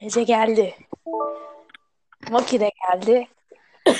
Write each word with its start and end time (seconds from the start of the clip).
Ece 0.00 0.22
geldi. 0.22 0.74
Maki 2.30 2.60
de 2.60 2.70
geldi. 2.92 3.28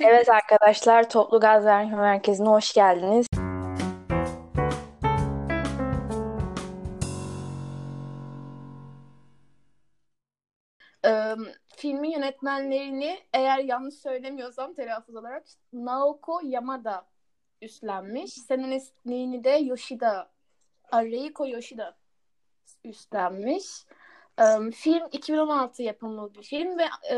Evet 0.00 0.28
arkadaşlar 0.28 1.10
Toplu 1.10 1.40
Gaz 1.40 1.64
Verme 1.64 1.96
Merkezi'ne 1.96 2.48
hoş 2.48 2.72
geldiniz. 2.72 3.26
Ee, 11.04 11.34
filmin 11.76 12.10
yönetmenlerini 12.10 13.18
eğer 13.32 13.58
yanlış 13.58 13.94
söylemiyorsam 13.94 14.74
telaffuz 14.74 15.16
olarak 15.16 15.44
Naoko 15.72 16.40
Yamada 16.44 17.06
üstlenmiş. 17.62 18.32
Senaristliğini 18.32 19.44
de 19.44 19.50
Yoshida, 19.50 20.30
Reiko 20.94 21.46
Yoshida 21.46 21.96
üstlenmiş. 22.84 23.64
Ee, 24.38 24.70
film 24.70 25.08
2016 25.12 25.82
yapımı 25.82 26.34
bir 26.34 26.42
film 26.42 26.78
ve 26.78 26.84
e, 27.10 27.16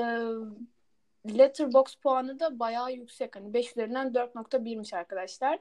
Letterboxd 1.38 2.00
puanı 2.00 2.40
da 2.40 2.58
bayağı 2.58 2.92
yüksek. 2.92 3.36
Hani 3.36 3.54
5 3.54 3.70
üzerinden 3.70 4.06
4.1'miş 4.06 4.96
arkadaşlar. 4.96 5.58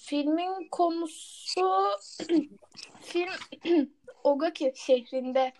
Filmin 0.00 0.68
konusu 0.70 1.84
film 3.00 3.90
Ogaki 4.24 4.72
şehrinde 4.76 5.52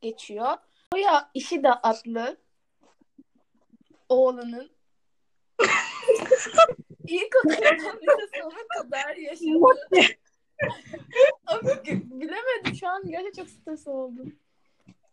geçiyor. 0.00 0.56
Oya 0.94 1.30
Ishida 1.34 1.80
adlı 1.82 2.36
oğlanın 4.08 4.70
ilkokuldan 7.06 7.76
lise 7.76 8.40
sona 8.42 8.82
kadar 8.82 9.16
yaşadığı 9.16 10.18
Abi 11.46 11.68
bilemedim 11.86 12.74
şu 12.80 12.88
an 12.88 13.02
gerçekten 13.06 13.42
çok 13.42 13.50
stres 13.50 13.86
oldum. 13.86 14.38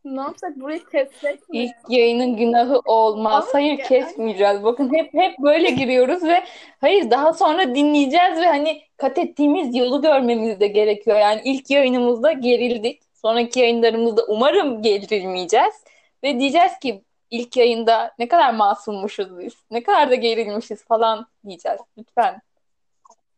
Ne 0.06 0.22
yapsak 0.22 0.60
burayı 0.60 0.86
kessek 0.86 1.50
mi? 1.50 1.58
İlk 1.58 1.76
yayının 1.90 2.38
günahı 2.38 2.80
olmaz. 2.86 3.44
Ama 3.44 3.54
Hayır 3.54 3.70
yani- 3.70 3.84
kesmeyeceğiz. 3.84 4.64
Bakın 4.64 4.94
hep 4.94 5.14
hep 5.14 5.40
böyle 5.40 5.70
giriyoruz 5.70 6.24
ve 6.24 6.44
hayır 6.82 7.12
daha 7.12 7.34
sonra 7.34 7.76
dinleyeceğiz 7.76 8.38
ve 8.40 8.48
hani 8.48 8.82
kat 8.98 9.18
ettiğimiz 9.18 9.76
yolu 9.76 10.02
görmemiz 10.02 10.60
de 10.60 10.68
gerekiyor. 10.68 11.20
Yani 11.20 11.42
ilk 11.44 11.70
yayınımızda 11.70 12.32
gerildik. 12.32 13.02
Sonraki 13.14 13.60
yayınlarımızda 13.60 14.26
umarım 14.28 14.82
gerilmeyeceğiz. 14.82 15.84
Ve 16.24 16.40
diyeceğiz 16.40 16.80
ki 16.80 17.02
ilk 17.32 17.58
yayında 17.58 18.12
ne 18.20 18.28
kadar 18.28 18.54
masummuşuz 18.54 19.40
biz. 19.40 19.54
Ne 19.72 19.84
kadar 19.84 20.10
da 20.10 20.16
gerilmişiz 20.16 20.84
falan 20.86 21.28
diyeceğiz. 21.48 21.80
Lütfen. 21.98 22.42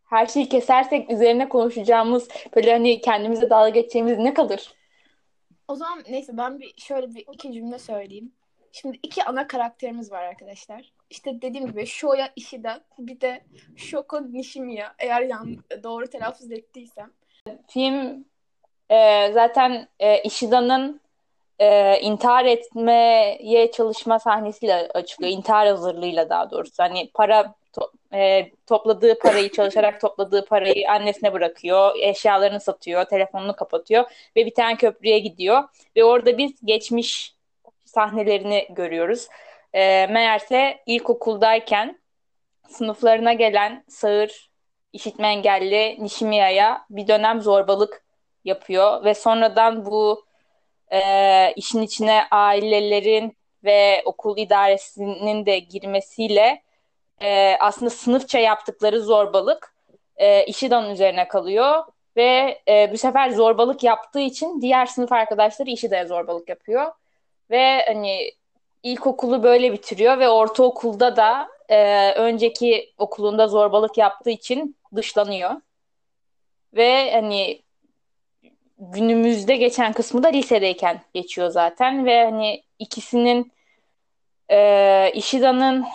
Her 0.06 0.26
şeyi 0.26 0.50
kesersek 0.50 1.12
üzerine 1.12 1.50
konuşacağımız 1.50 2.28
böyle 2.56 2.72
hani 2.72 3.02
kendimize 3.02 3.50
dalga 3.50 3.70
geçeceğimiz 3.70 4.18
ne 4.18 4.34
kalır? 4.34 4.77
O 5.68 5.76
zaman 5.76 6.04
neyse 6.10 6.38
ben 6.38 6.60
bir 6.60 6.74
şöyle 6.78 7.16
bir 7.16 7.26
iki 7.34 7.54
cümle 7.54 7.80
söyleyeyim. 7.80 8.32
Şimdi 8.72 9.00
iki 9.04 9.24
ana 9.24 9.48
karakterimiz 9.48 10.12
var 10.12 10.24
arkadaşlar. 10.24 10.94
İşte 11.10 11.42
dediğim 11.42 11.68
gibi 11.68 11.86
Shoya 11.86 12.30
Ishida 12.36 12.82
bir 13.00 13.22
de 13.22 13.44
Shoko 13.76 14.34
Nishimiya 14.34 14.96
eğer 15.00 15.22
yan, 15.22 15.58
doğru 15.84 16.08
telaffuz 16.08 16.52
ettiysem. 16.52 17.12
Film 17.68 18.26
e, 18.90 19.32
zaten 19.32 19.88
e, 20.00 20.22
Ishida'nın 20.22 21.02
e, 21.60 22.00
intihar 22.00 22.46
etmeye 22.46 23.72
çalışma 23.72 24.20
sahnesiyle 24.20 24.76
açılıyor. 24.76 25.34
İntihar 25.34 25.68
hazırlığıyla 25.68 26.30
daha 26.30 26.52
doğrusu. 26.52 26.84
Hani 26.84 27.12
para 27.14 27.56
e, 28.14 28.52
topladığı 28.68 29.20
parayı 29.20 29.52
çalışarak 29.52 30.02
topladığı 30.02 30.46
parayı 30.46 30.92
annesine 30.92 31.34
bırakıyor. 31.34 31.96
Eşyalarını 32.00 32.60
satıyor, 32.60 33.06
telefonunu 33.06 33.56
kapatıyor 33.56 34.04
ve 34.36 34.46
bir 34.46 34.54
tane 34.54 34.76
köprüye 34.76 35.20
gidiyor. 35.20 35.64
Ve 35.96 36.04
orada 36.04 36.38
biz 36.38 36.52
geçmiş 36.66 37.36
sahnelerini 37.86 38.68
görüyoruz. 38.70 39.28
E, 39.74 40.08
meğerse 40.08 40.80
ilkokuldayken 40.86 42.00
sınıflarına 42.70 43.34
gelen 43.34 43.84
sağır, 43.88 44.50
işitme 44.94 45.28
engelli 45.28 46.04
Nishimiya'ya 46.04 46.86
bir 46.90 47.08
dönem 47.08 47.42
zorbalık 47.42 48.06
yapıyor 48.46 49.04
ve 49.06 49.14
sonradan 49.14 49.86
bu 49.86 50.26
e, 50.92 51.54
işin 51.56 51.82
içine 51.82 52.24
ailelerin 52.32 53.38
ve 53.64 54.02
okul 54.06 54.38
idaresinin 54.38 55.46
de 55.46 55.60
girmesiyle 55.60 56.64
e, 57.22 57.58
aslında 57.60 57.90
sınıfça 57.90 58.40
yaptıkları 58.40 59.02
zorbalık 59.02 59.74
e, 60.18 60.46
Ishida'nın 60.46 60.90
üzerine 60.90 61.28
kalıyor 61.28 61.84
ve 62.18 62.62
e, 62.68 62.90
bu 62.94 62.98
sefer 62.98 63.30
zorbalık 63.30 63.84
yaptığı 63.84 64.20
için 64.20 64.62
diğer 64.62 64.86
sınıf 64.86 65.12
arkadaşları 65.12 65.70
Ishida'ya 65.70 66.06
zorbalık 66.06 66.50
yapıyor 66.50 66.92
ve 67.50 67.86
hani 67.88 68.32
ilkokulu 68.84 69.44
böyle 69.44 69.74
bitiriyor 69.74 70.20
ve 70.20 70.30
ortaokulda 70.30 71.16
da 71.16 71.48
e, 71.70 72.12
önceki 72.12 72.94
okulunda 72.98 73.48
zorbalık 73.48 73.98
yaptığı 73.98 74.30
için 74.30 74.76
dışlanıyor 74.96 75.52
ve 76.74 77.12
hani 77.12 77.62
günümüzde 78.80 79.56
geçen 79.56 79.94
kısmı 79.94 80.24
da 80.24 80.28
lisedeyken 80.28 81.02
geçiyor 81.14 81.50
zaten 81.50 82.06
ve 82.06 82.26
hani 82.26 82.64
ikisinin 82.80 83.52
e, 84.52 85.12
Ishida'nın 85.14 85.86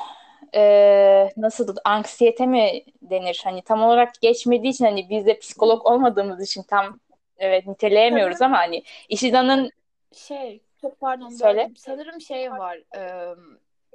e, 0.54 1.30
nasıl 1.36 1.76
anksiyete 1.84 2.46
mi 2.46 2.84
denir 3.02 3.40
hani 3.44 3.62
tam 3.62 3.82
olarak 3.82 4.20
geçmediği 4.20 4.72
için 4.72 4.84
hani 4.84 5.10
biz 5.10 5.26
de 5.26 5.38
psikolog 5.38 5.86
olmadığımız 5.86 6.42
için 6.42 6.62
tam 6.62 7.00
evet 7.38 7.66
niteleyemiyoruz 7.66 8.38
Sanırım- 8.38 8.54
ama 8.54 8.62
hani 8.62 8.82
Ishida'nın 9.08 9.70
Şey, 10.14 10.60
çok 10.80 11.00
pardon 11.00 11.28
Söyle. 11.28 11.60
böldüm. 11.64 11.76
Sanırım 11.76 12.20
şey 12.20 12.50
var. 12.50 12.76
e, 12.96 13.34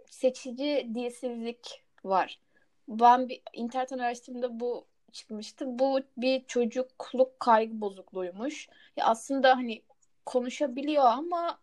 seçici 0.09 0.87
dilsizlik 0.93 1.83
var. 2.03 2.39
Ben 2.87 3.29
bir 3.29 3.41
internetten 3.53 3.97
araştırdığımda 3.97 4.59
bu 4.59 4.85
çıkmıştı. 5.11 5.65
Bu 5.67 5.99
bir 6.17 6.43
çocukluk 6.45 7.39
kaygı 7.39 7.81
bozukluğuymuş. 7.81 8.69
Ya 8.97 9.05
aslında 9.05 9.49
hani 9.57 9.81
konuşabiliyor 10.25 11.03
ama 11.05 11.59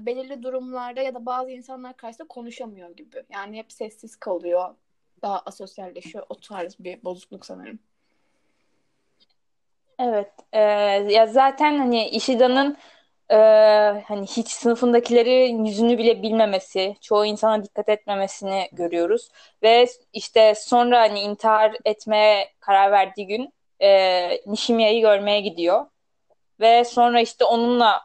belirli 0.00 0.42
durumlarda 0.42 1.02
ya 1.02 1.14
da 1.14 1.26
bazı 1.26 1.50
insanlar 1.50 1.96
karşısında 1.96 2.28
konuşamıyor 2.28 2.90
gibi. 2.90 3.22
Yani 3.32 3.58
hep 3.58 3.72
sessiz 3.72 4.16
kalıyor. 4.16 4.74
Daha 5.22 5.38
asosyalleşiyor. 5.40 6.26
O 6.28 6.34
tarz 6.34 6.76
bir 6.78 7.04
bozukluk 7.04 7.46
sanırım. 7.46 7.78
Evet, 9.98 10.32
e, 10.52 10.60
ya 11.12 11.26
zaten 11.26 11.78
hani 11.78 12.08
Ishida'nın 12.08 12.76
e, 13.30 13.36
hani 14.06 14.26
hiç 14.26 14.48
sınıfındakilerin 14.48 15.64
yüzünü 15.64 15.98
bile 15.98 16.22
bilmemesi, 16.22 16.96
çoğu 17.00 17.26
insana 17.26 17.64
dikkat 17.64 17.88
etmemesini 17.88 18.68
görüyoruz 18.72 19.28
ve 19.62 19.86
işte 20.12 20.54
sonra 20.54 21.00
hani 21.00 21.20
intihar 21.20 21.76
etmeye 21.84 22.52
karar 22.60 22.92
verdiği 22.92 23.26
gün 23.26 23.52
e, 23.80 24.30
Nishimiya'yı 24.46 25.00
görmeye 25.00 25.40
gidiyor 25.40 25.86
ve 26.60 26.84
sonra 26.84 27.20
işte 27.20 27.44
onunla 27.44 28.00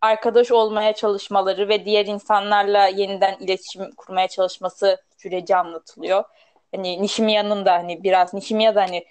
arkadaş 0.00 0.50
olmaya 0.50 0.92
çalışmaları 0.92 1.68
ve 1.68 1.84
diğer 1.84 2.06
insanlarla 2.06 2.86
yeniden 2.86 3.36
iletişim 3.40 3.90
kurmaya 3.96 4.28
çalışması 4.28 5.02
süreci 5.16 5.56
anlatılıyor. 5.56 6.24
Hani 6.74 7.02
Nishimiya'nın 7.02 7.64
da 7.64 7.72
hani 7.74 8.02
biraz 8.02 8.34
Nishimiya 8.34 8.74
da 8.74 8.82
hani 8.82 9.06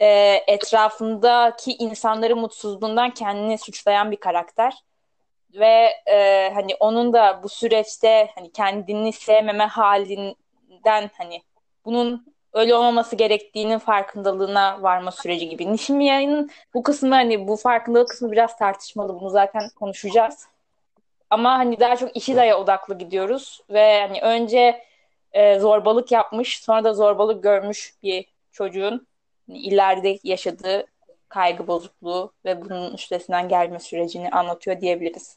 e, 0.00 0.06
etrafındaki 0.46 1.72
insanların 1.72 2.38
mutsuzluğundan 2.38 3.10
kendini 3.14 3.58
suçlayan 3.58 4.10
bir 4.10 4.16
karakter 4.16 4.74
ve 5.54 5.92
e, 6.06 6.50
hani 6.54 6.74
onun 6.74 7.12
da 7.12 7.40
bu 7.42 7.48
süreçte 7.48 8.30
hani 8.34 8.52
kendini 8.52 9.12
sevmeme 9.12 9.66
halinden 9.66 11.10
hani 11.18 11.42
bunun 11.84 12.31
öyle 12.52 12.74
olmaması 12.74 13.16
gerektiğinin 13.16 13.78
farkındalığına 13.78 14.82
varma 14.82 15.10
süreci 15.10 15.48
gibi. 15.48 15.72
Nishimiya'nın 15.72 16.50
bu 16.74 16.82
kısmı 16.82 17.14
hani 17.14 17.48
bu 17.48 17.56
farkındalık 17.56 18.08
kısmı 18.08 18.32
biraz 18.32 18.58
tartışmalı. 18.58 19.20
Bunu 19.20 19.30
zaten 19.30 19.68
konuşacağız. 19.68 20.46
Ama 21.30 21.58
hani 21.58 21.80
daha 21.80 21.96
çok 21.96 22.16
Ishida'ya 22.16 22.58
odaklı 22.60 22.98
gidiyoruz 22.98 23.60
ve 23.70 24.00
hani 24.00 24.20
önce 24.20 24.84
e, 25.32 25.58
zorbalık 25.58 26.12
yapmış, 26.12 26.62
sonra 26.62 26.84
da 26.84 26.94
zorbalık 26.94 27.42
görmüş 27.42 27.94
bir 28.02 28.24
çocuğun 28.52 29.06
hani 29.48 29.58
ileride 29.58 30.18
yaşadığı 30.24 30.86
kaygı 31.28 31.66
bozukluğu 31.66 32.32
ve 32.44 32.60
bunun 32.60 32.94
üstesinden 32.94 33.48
gelme 33.48 33.78
sürecini 33.78 34.30
anlatıyor 34.30 34.80
diyebiliriz. 34.80 35.36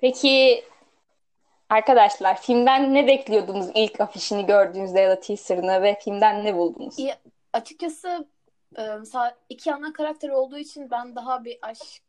Peki 0.00 0.64
arkadaşlar 1.68 2.40
filmden 2.40 2.94
ne 2.94 3.06
bekliyordunuz 3.06 3.66
ilk 3.74 4.00
afişini 4.00 4.46
gördüğünüzde 4.46 5.00
ya 5.00 5.10
da 5.10 5.20
teaserını 5.20 5.82
ve 5.82 5.98
filmden 6.04 6.44
ne 6.44 6.56
buldunuz? 6.56 6.98
Ya, 6.98 7.18
açıkçası 7.52 8.28
e, 8.78 8.98
iki 9.48 9.74
ana 9.74 9.92
karakter 9.92 10.28
olduğu 10.28 10.58
için 10.58 10.90
ben 10.90 11.16
daha 11.16 11.44
bir 11.44 11.58
aşk 11.62 12.02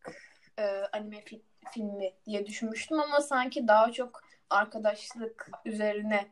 e, 0.60 0.64
anime 0.94 1.18
fi- 1.18 1.42
filmi 1.72 2.14
diye 2.26 2.46
düşünmüştüm 2.46 3.00
ama 3.00 3.22
sanki 3.22 3.68
daha 3.68 3.92
çok 3.92 4.24
arkadaşlık 4.50 5.52
üzerine 5.66 6.28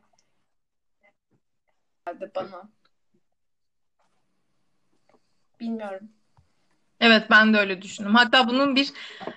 geldi 2.06 2.30
bana. 2.34 2.68
Bilmiyorum. 5.60 6.10
Evet 7.00 7.22
ben 7.30 7.54
de 7.54 7.58
öyle 7.58 7.82
düşündüm. 7.82 8.14
Hatta 8.14 8.48
bunun 8.48 8.76
bir 8.76 8.92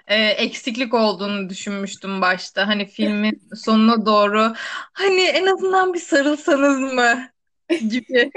e, 0.08 0.16
eksiklik 0.26 0.94
olduğunu 0.94 1.50
düşünmüştüm 1.50 2.22
başta. 2.22 2.68
Hani 2.68 2.86
filmin 2.86 3.42
sonuna 3.56 4.06
doğru 4.06 4.54
hani 4.94 5.22
en 5.22 5.46
azından 5.46 5.94
bir 5.94 6.00
sarılsanız 6.00 6.80
mı 6.80 7.30
gibi 7.90 8.32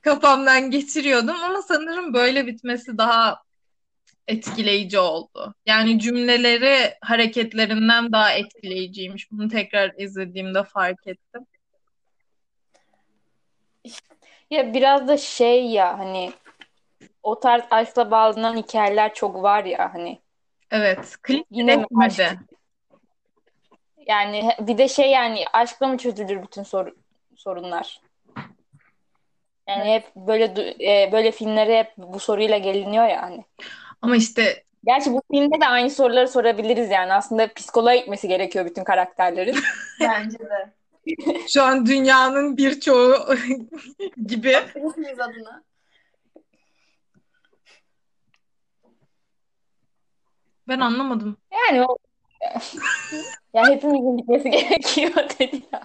kafamdan 0.00 0.70
geçiriyordum 0.70 1.36
ama 1.44 1.62
sanırım 1.62 2.14
böyle 2.14 2.46
bitmesi 2.46 2.98
daha 2.98 3.42
etkileyici 4.28 4.98
oldu. 4.98 5.54
Yani 5.66 5.98
cümleleri 6.00 6.94
hareketlerinden 7.00 8.12
daha 8.12 8.32
etkileyiciymiş. 8.32 9.30
Bunu 9.30 9.48
tekrar 9.48 9.92
izlediğimde 9.98 10.64
fark 10.64 11.06
ettim. 11.06 11.46
Ya 14.50 14.74
biraz 14.74 15.08
da 15.08 15.16
şey 15.16 15.66
ya 15.66 15.98
hani 15.98 16.32
o 17.26 17.40
tarz 17.40 17.62
aşkla 17.70 18.10
bağlanan 18.10 18.56
hikayeler 18.56 19.14
çok 19.14 19.42
var 19.42 19.64
ya 19.64 19.94
hani. 19.94 20.18
Evet. 20.70 21.16
Klip 21.22 21.46
Yine 21.50 21.76
mi 21.76 21.86
aşk? 22.02 22.20
Yani 24.06 24.50
bir 24.60 24.78
de 24.78 24.88
şey 24.88 25.10
yani 25.10 25.44
aşkla 25.52 25.86
mı 25.88 25.98
çözülür 25.98 26.42
bütün 26.42 26.62
sor- 26.62 26.94
sorunlar? 27.36 28.00
Yani 29.68 29.94
hep 29.94 30.16
böyle 30.16 30.44
e, 30.80 31.12
böyle 31.12 31.32
filmlere 31.32 31.78
hep 31.78 31.92
bu 31.96 32.20
soruyla 32.20 32.58
geliniyor 32.58 33.06
ya 33.06 33.22
hani. 33.22 33.44
Ama 34.02 34.16
işte 34.16 34.62
Gerçi 34.84 35.12
bu 35.12 35.22
filmde 35.30 35.60
de 35.60 35.66
aynı 35.66 35.90
soruları 35.90 36.28
sorabiliriz 36.28 36.90
yani. 36.90 37.12
Aslında 37.12 37.52
psikoloğa 37.52 37.96
gitmesi 37.96 38.28
gerekiyor 38.28 38.66
bütün 38.66 38.84
karakterlerin. 38.84 39.56
Bence 40.00 40.38
de. 40.38 40.72
şu 41.48 41.62
an 41.62 41.86
dünyanın 41.86 42.56
birçoğu 42.56 43.14
gibi. 44.26 44.52
Hepimiz 44.52 45.20
adına. 45.20 45.62
Ben 50.68 50.80
anlamadım. 50.80 51.36
Yani 51.52 51.86
o 51.86 51.96
ya 53.54 53.66
hepimizin 53.68 54.16
gitmesi 54.16 54.50
gerekiyor 54.50 55.12
dedi 55.38 55.60
ya. 55.72 55.82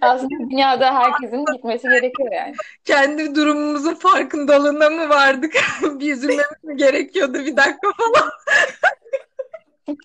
Aslında 0.00 0.50
dünyada 0.50 0.94
herkesin 0.94 1.44
gitmesi 1.54 1.88
gerekiyor 1.88 2.32
yani. 2.32 2.54
Kendi 2.84 3.34
durumumuzun 3.34 3.94
farkındalığına 3.94 4.90
mı 4.90 5.08
vardık? 5.08 5.54
bir 5.82 6.12
üzülmemiz 6.12 6.64
mi 6.64 6.76
gerekiyordu 6.76 7.34
bir 7.34 7.56
dakika 7.56 7.92
falan. 7.98 8.30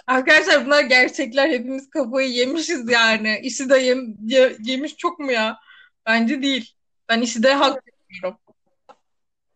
Arkadaşlar 0.07 0.65
bunlar 0.65 0.81
gerçekler. 0.83 1.49
Hepimiz 1.49 1.89
kafayı 1.89 2.29
yemişiz 2.29 2.89
yani. 2.91 3.39
İşi 3.43 3.69
de 3.69 3.77
yem, 3.77 4.15
ye- 4.25 4.55
yemiş 4.59 4.97
çok 4.97 5.19
mu 5.19 5.31
ya? 5.31 5.57
Bence 6.05 6.41
değil. 6.41 6.73
Ben 7.09 7.21
işi 7.21 7.43
de 7.43 7.53
hak 7.53 7.83
veriyorum. 7.87 8.39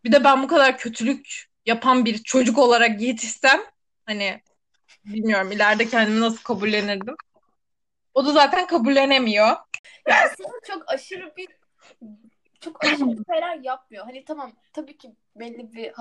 Bir 0.03 0.11
de 0.11 0.23
ben 0.23 0.43
bu 0.43 0.47
kadar 0.47 0.77
kötülük 0.77 1.45
yapan 1.65 2.05
bir 2.05 2.17
çocuk 2.17 2.57
olarak 2.57 3.01
yetişsem 3.01 3.61
hani 4.05 4.41
bilmiyorum 5.05 5.51
ileride 5.51 5.87
kendimi 5.87 6.21
nasıl 6.21 6.43
kabullenirdim. 6.43 7.15
O 8.13 8.25
da 8.25 8.31
zaten 8.31 8.67
kabullenemiyor. 8.67 9.47
Ya 10.07 10.15
aslında 10.25 10.59
çok 10.67 10.83
aşırı 10.91 11.35
bir 11.37 11.47
çok 12.59 12.83
aşırı 12.85 13.23
şeyler 13.31 13.57
yapmıyor. 13.57 14.05
Hani 14.05 14.25
tamam 14.25 14.51
tabii 14.73 14.97
ki 14.97 15.15
belli 15.35 15.73
bir 15.73 15.93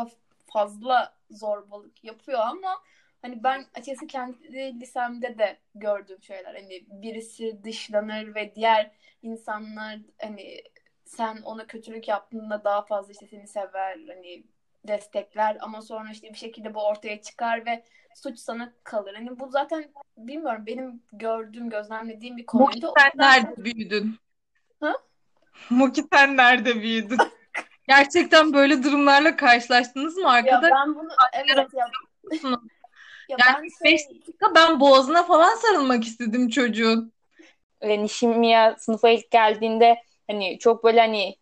fazla 0.52 1.14
zorbalık 1.30 2.04
yapıyor 2.04 2.38
ama 2.40 2.82
hani 3.22 3.42
ben 3.42 3.66
açıkçası 3.74 4.06
kendi 4.06 4.80
lisemde 4.80 5.38
de 5.38 5.58
gördüğüm 5.74 6.22
şeyler. 6.22 6.54
Hani 6.54 6.84
birisi 6.88 7.64
dışlanır 7.64 8.34
ve 8.34 8.54
diğer 8.54 8.90
insanlar 9.22 9.98
hani 10.20 10.62
sen 11.04 11.42
ona 11.42 11.66
kötülük 11.66 12.08
yaptığında 12.08 12.64
daha 12.64 12.82
fazla 12.82 13.12
işte 13.12 13.26
seni 13.26 13.48
sever 13.48 13.98
hani 14.08 14.44
destekler 14.88 15.56
ama 15.60 15.82
sonra 15.82 16.10
işte 16.12 16.28
bir 16.28 16.38
şekilde 16.38 16.74
bu 16.74 16.86
ortaya 16.86 17.22
çıkar 17.22 17.66
ve 17.66 17.84
suç 18.14 18.38
sana 18.38 18.72
kalır. 18.84 19.14
Hani 19.14 19.40
bu 19.40 19.48
zaten 19.50 19.84
bilmiyorum 20.16 20.66
benim 20.66 21.02
gördüğüm, 21.12 21.70
gözlemlediğim 21.70 22.36
bir 22.36 22.46
konuydu. 22.46 22.86
Muki 22.86 23.00
sen 23.00 23.10
nerede 23.14 23.64
büyüdün? 23.64 24.16
Ha? 24.80 24.94
Muki 25.70 26.04
sen 26.12 26.36
nerede 26.36 26.82
büyüdün? 26.82 27.18
Gerçekten 27.88 28.52
böyle 28.52 28.82
durumlarla 28.82 29.36
karşılaştınız 29.36 30.16
mı 30.16 30.22
ya 30.22 30.28
arkadaş? 30.28 30.70
ben 30.70 30.94
bunu 30.94 31.08
evet 31.32 31.68
ya, 31.74 31.86
ya 32.42 32.56
Yani 33.28 33.40
ben 33.46 33.62
beş 33.84 34.00
şey 34.00 34.20
dakika 34.20 34.54
ben 34.54 34.80
boğazına 34.80 35.22
falan 35.22 35.54
sarılmak 35.54 36.04
istedim 36.04 36.48
çocuğun. 36.48 37.12
Ve 37.82 38.02
Nishimiya 38.02 38.76
sınıfa 38.78 39.08
ilk 39.08 39.30
geldiğinde 39.30 40.02
hani 40.26 40.58
çok 40.58 40.84
böyle 40.84 41.00
hani 41.00 41.36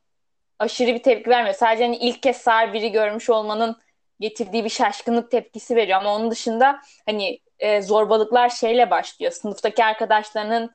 aşırı 0.58 0.94
bir 0.94 1.02
tepki 1.02 1.30
vermiyor. 1.30 1.54
Sadece 1.54 1.84
hani 1.84 1.96
ilk 1.96 2.22
kez 2.22 2.36
sağır 2.36 2.72
biri 2.72 2.92
görmüş 2.92 3.30
olmanın 3.30 3.76
getirdiği 4.20 4.64
bir 4.64 4.70
şaşkınlık 4.70 5.30
tepkisi 5.30 5.76
veriyor. 5.76 6.00
Ama 6.00 6.14
onun 6.14 6.30
dışında 6.30 6.80
hani 7.06 7.40
e, 7.58 7.82
zorbalıklar 7.82 8.48
şeyle 8.48 8.90
başlıyor. 8.90 9.32
Sınıftaki 9.32 9.84
arkadaşlarının 9.84 10.70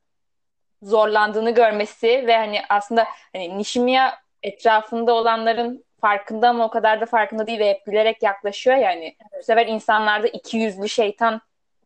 zorlandığını 0.82 1.52
görmesi 1.52 2.08
ve 2.08 2.38
hani 2.38 2.62
aslında 2.70 3.06
hani 3.34 3.58
Nishimiya 3.58 4.20
etrafında 4.44 5.14
olanların 5.14 5.86
farkında 6.02 6.50
ama 6.50 6.66
o 6.66 6.70
kadar 6.70 7.02
da 7.02 7.06
farkında 7.06 7.48
değil 7.48 7.60
ve 7.60 7.70
hep 7.70 7.86
gülerek 7.86 8.24
yaklaşıyor 8.24 8.78
yani. 8.78 9.16
Bu 9.40 9.44
sefer 9.44 9.68
insanlarda 9.68 10.28
iki 10.28 10.58
yüzlü 10.58 10.90
şeytan 10.90 11.42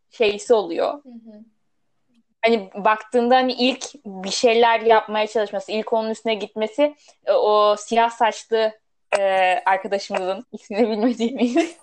şeysi 0.10 0.54
oluyor. 0.54 0.94
Hı 0.94 1.10
hı. 1.10 1.44
Hani 2.48 2.70
baktığında 2.76 3.36
hani 3.36 3.54
ilk 3.54 3.86
bir 4.06 4.30
şeyler 4.30 4.80
yapmaya 4.80 5.28
çalışması, 5.28 5.72
ilk 5.72 5.94
onun 5.94 6.10
üstüne 6.10 6.34
gitmesi 6.34 6.96
e, 7.26 7.32
o 7.32 7.76
siyah 7.76 8.10
saçlı 8.10 8.72
e, 9.20 9.22
arkadaşımızın 9.66 10.46
ismini 10.52 10.90
bilmediğimiz 10.90 11.76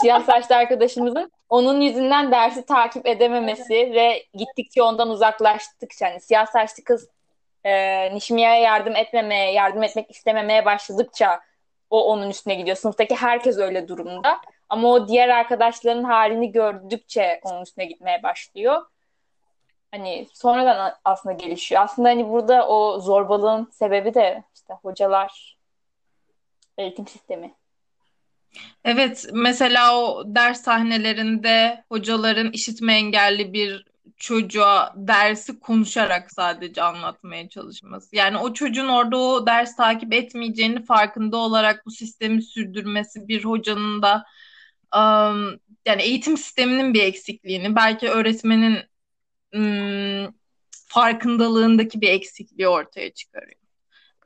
siyah 0.00 0.24
saçlı 0.24 0.56
arkadaşımızın 0.56 1.32
onun 1.48 1.80
yüzünden 1.80 2.32
dersi 2.32 2.66
takip 2.66 3.06
edememesi 3.06 3.74
ve 3.74 4.26
gittikçe 4.34 4.82
ondan 4.82 5.10
uzaklaştıkça 5.10 6.06
hani 6.06 6.20
siyah 6.20 6.46
saçlı 6.46 6.84
kız 6.84 7.08
e, 7.64 8.14
Nishimiya'ya 8.14 8.60
yardım 8.60 8.96
etmemeye, 8.96 9.52
yardım 9.52 9.82
etmek 9.82 10.10
istememeye 10.10 10.64
başladıkça 10.64 11.40
o 11.90 12.12
onun 12.12 12.30
üstüne 12.30 12.54
gidiyor. 12.54 12.76
Sınıftaki 12.76 13.14
herkes 13.14 13.58
öyle 13.58 13.88
durumda. 13.88 14.40
Ama 14.68 14.88
o 14.88 15.08
diğer 15.08 15.28
arkadaşların 15.28 16.04
halini 16.04 16.52
gördükçe 16.52 17.40
onun 17.44 17.62
üstüne 17.62 17.84
gitmeye 17.84 18.22
başlıyor. 18.22 18.82
Hani 19.96 20.28
sonradan 20.32 20.94
aslında 21.04 21.34
gelişiyor. 21.34 21.82
Aslında 21.82 22.08
hani 22.08 22.28
burada 22.28 22.68
o 22.68 23.00
zorbalığın 23.00 23.68
sebebi 23.72 24.14
de 24.14 24.44
işte 24.54 24.74
hocalar, 24.82 25.58
eğitim 26.78 27.06
sistemi. 27.06 27.54
Evet, 28.84 29.26
mesela 29.32 30.00
o 30.00 30.24
ders 30.26 30.62
sahnelerinde 30.62 31.84
hocaların 31.88 32.50
işitme 32.52 32.94
engelli 32.94 33.52
bir 33.52 33.86
çocuğa 34.16 34.92
dersi 34.96 35.60
konuşarak 35.60 36.32
sadece 36.32 36.82
anlatmaya 36.82 37.48
çalışması. 37.48 38.16
Yani 38.16 38.38
o 38.38 38.52
çocuğun 38.52 38.88
orada 38.88 39.16
o 39.16 39.46
ders 39.46 39.76
takip 39.76 40.14
etmeyeceğini 40.14 40.84
farkında 40.84 41.36
olarak 41.36 41.86
bu 41.86 41.90
sistemi 41.90 42.42
sürdürmesi 42.42 43.28
bir 43.28 43.44
hocanın 43.44 44.02
da 44.02 44.24
ım, 44.96 45.60
yani 45.86 46.02
eğitim 46.02 46.36
sisteminin 46.36 46.94
bir 46.94 47.02
eksikliğini, 47.02 47.76
belki 47.76 48.08
öğretmenin 48.08 48.78
ım, 49.56 50.34
farkındalığındaki 50.88 52.00
bir 52.00 52.08
eksikliği 52.08 52.68
ortaya 52.68 53.14
çıkarıyor. 53.14 53.60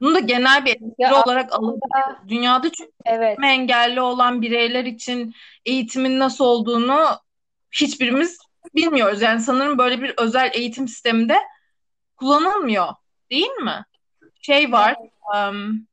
Bunu 0.00 0.14
da 0.14 0.18
genel 0.18 0.64
bir 0.64 0.76
Ya 0.98 1.22
olarak 1.22 1.52
alabiliriz. 1.52 2.28
Dünyada 2.28 2.72
çünkü 2.72 2.92
evet. 3.04 3.38
engelli 3.44 4.00
olan 4.00 4.42
bireyler 4.42 4.84
için 4.84 5.34
eğitimin 5.66 6.18
nasıl 6.18 6.44
olduğunu 6.44 7.06
hiçbirimiz 7.72 8.38
bilmiyoruz. 8.74 9.22
Yani 9.22 9.40
sanırım 9.40 9.78
böyle 9.78 10.02
bir 10.02 10.14
özel 10.18 10.50
eğitim 10.54 10.88
sisteminde 10.88 11.36
kullanılmıyor, 12.16 12.88
değil 13.30 13.50
mi? 13.50 13.84
Şey 14.42 14.72
var, 14.72 14.96
um, 15.34 15.86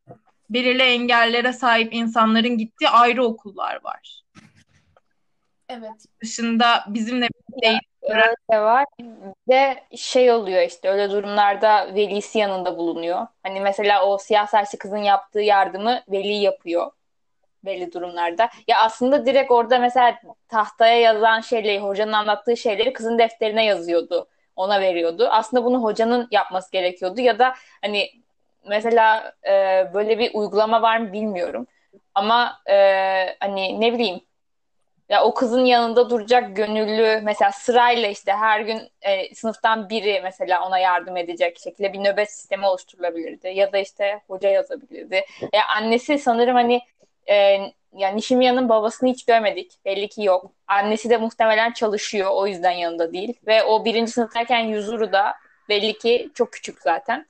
belirli 0.50 0.82
engellere 0.82 1.54
sahip 1.54 1.94
insanların 1.94 2.58
gittiği 2.58 2.90
ayrı 2.90 3.24
okullar 3.24 3.84
var. 3.84 4.24
evet. 5.70 6.06
Dışında 6.22 6.86
bizimle 6.88 7.28
birlikte 7.30 7.80
Öyle 8.10 8.36
de 8.52 8.62
var. 8.62 8.86
Ve 9.50 9.84
şey 9.96 10.32
oluyor 10.32 10.62
işte 10.62 10.90
öyle 10.90 11.12
durumlarda 11.12 11.96
velisi 11.96 12.40
yanında 12.40 12.78
bulunuyor. 12.78 13.28
Hani 13.44 13.60
mesela 13.60 14.06
o 14.06 14.18
siyah 14.18 14.48
saçlı 14.48 14.78
kızın 14.78 14.98
yaptığı 14.98 15.42
yardımı 15.42 16.02
veli 16.10 16.34
yapıyor 16.34 16.92
belli 17.66 17.94
durumlarda. 17.94 18.50
Ya 18.68 18.82
aslında 18.82 19.26
direkt 19.26 19.52
orada 19.52 19.80
mesela 19.80 20.20
tahtaya 20.50 21.00
yazan 21.00 21.42
şeyleri, 21.42 21.80
hocanın 21.80 22.14
anlattığı 22.14 22.58
şeyleri 22.58 22.94
kızın 22.94 23.20
defterine 23.20 23.66
yazıyordu. 23.66 24.28
Ona 24.56 24.82
veriyordu. 24.82 25.28
Aslında 25.32 25.64
bunu 25.64 25.84
hocanın 25.84 26.28
yapması 26.32 26.72
gerekiyordu 26.72 27.22
ya 27.22 27.40
da 27.40 27.54
hani 27.82 28.10
mesela 28.68 29.34
e, 29.48 29.52
böyle 29.94 30.20
bir 30.20 30.32
uygulama 30.34 30.82
var 30.82 30.98
mı 30.98 31.14
bilmiyorum. 31.14 31.68
Ama 32.16 32.62
e, 32.70 32.76
hani 33.40 33.82
ne 33.82 33.94
bileyim 33.94 34.22
ya 35.10 35.24
o 35.24 35.34
kızın 35.34 35.66
yanında 35.66 36.10
duracak 36.10 36.56
gönüllü 36.56 37.22
mesela 37.24 37.52
sırayla 37.52 38.08
işte 38.08 38.32
her 38.32 38.60
gün 38.62 38.82
e, 39.02 39.36
sınıftan 39.36 39.90
biri 39.90 40.20
mesela 40.24 40.68
ona 40.68 40.80
yardım 40.80 41.18
edecek 41.18 41.60
şekilde 41.60 41.94
bir 41.94 42.00
nöbet 42.00 42.32
sistemi 42.32 42.68
oluşturulabilirdi 42.68 43.48
ya 43.48 43.74
da 43.74 43.78
işte 43.78 44.22
hoca 44.28 44.50
yazabilirdi. 44.50 45.26
Ya 45.54 45.62
annesi 45.78 46.18
sanırım 46.18 46.56
hani 46.56 46.82
e, 47.30 47.36
yani 47.94 48.18
Nishimiya'nın 48.18 48.70
babasını 48.70 49.10
hiç 49.10 49.26
görmedik. 49.26 49.86
Belli 49.86 50.10
ki 50.10 50.24
yok. 50.24 50.52
Annesi 50.68 51.10
de 51.10 51.18
muhtemelen 51.18 51.72
çalışıyor. 51.72 52.32
O 52.34 52.48
yüzden 52.48 52.72
yanında 52.72 53.14
değil. 53.14 53.34
Ve 53.48 53.64
o 53.64 53.86
birinci 53.86 54.12
sınıftayken 54.12 54.60
Yuzuru 54.60 55.12
da 55.12 55.34
belli 55.70 55.98
ki 55.98 56.30
çok 56.34 56.54
küçük 56.54 56.82
zaten. 56.82 57.28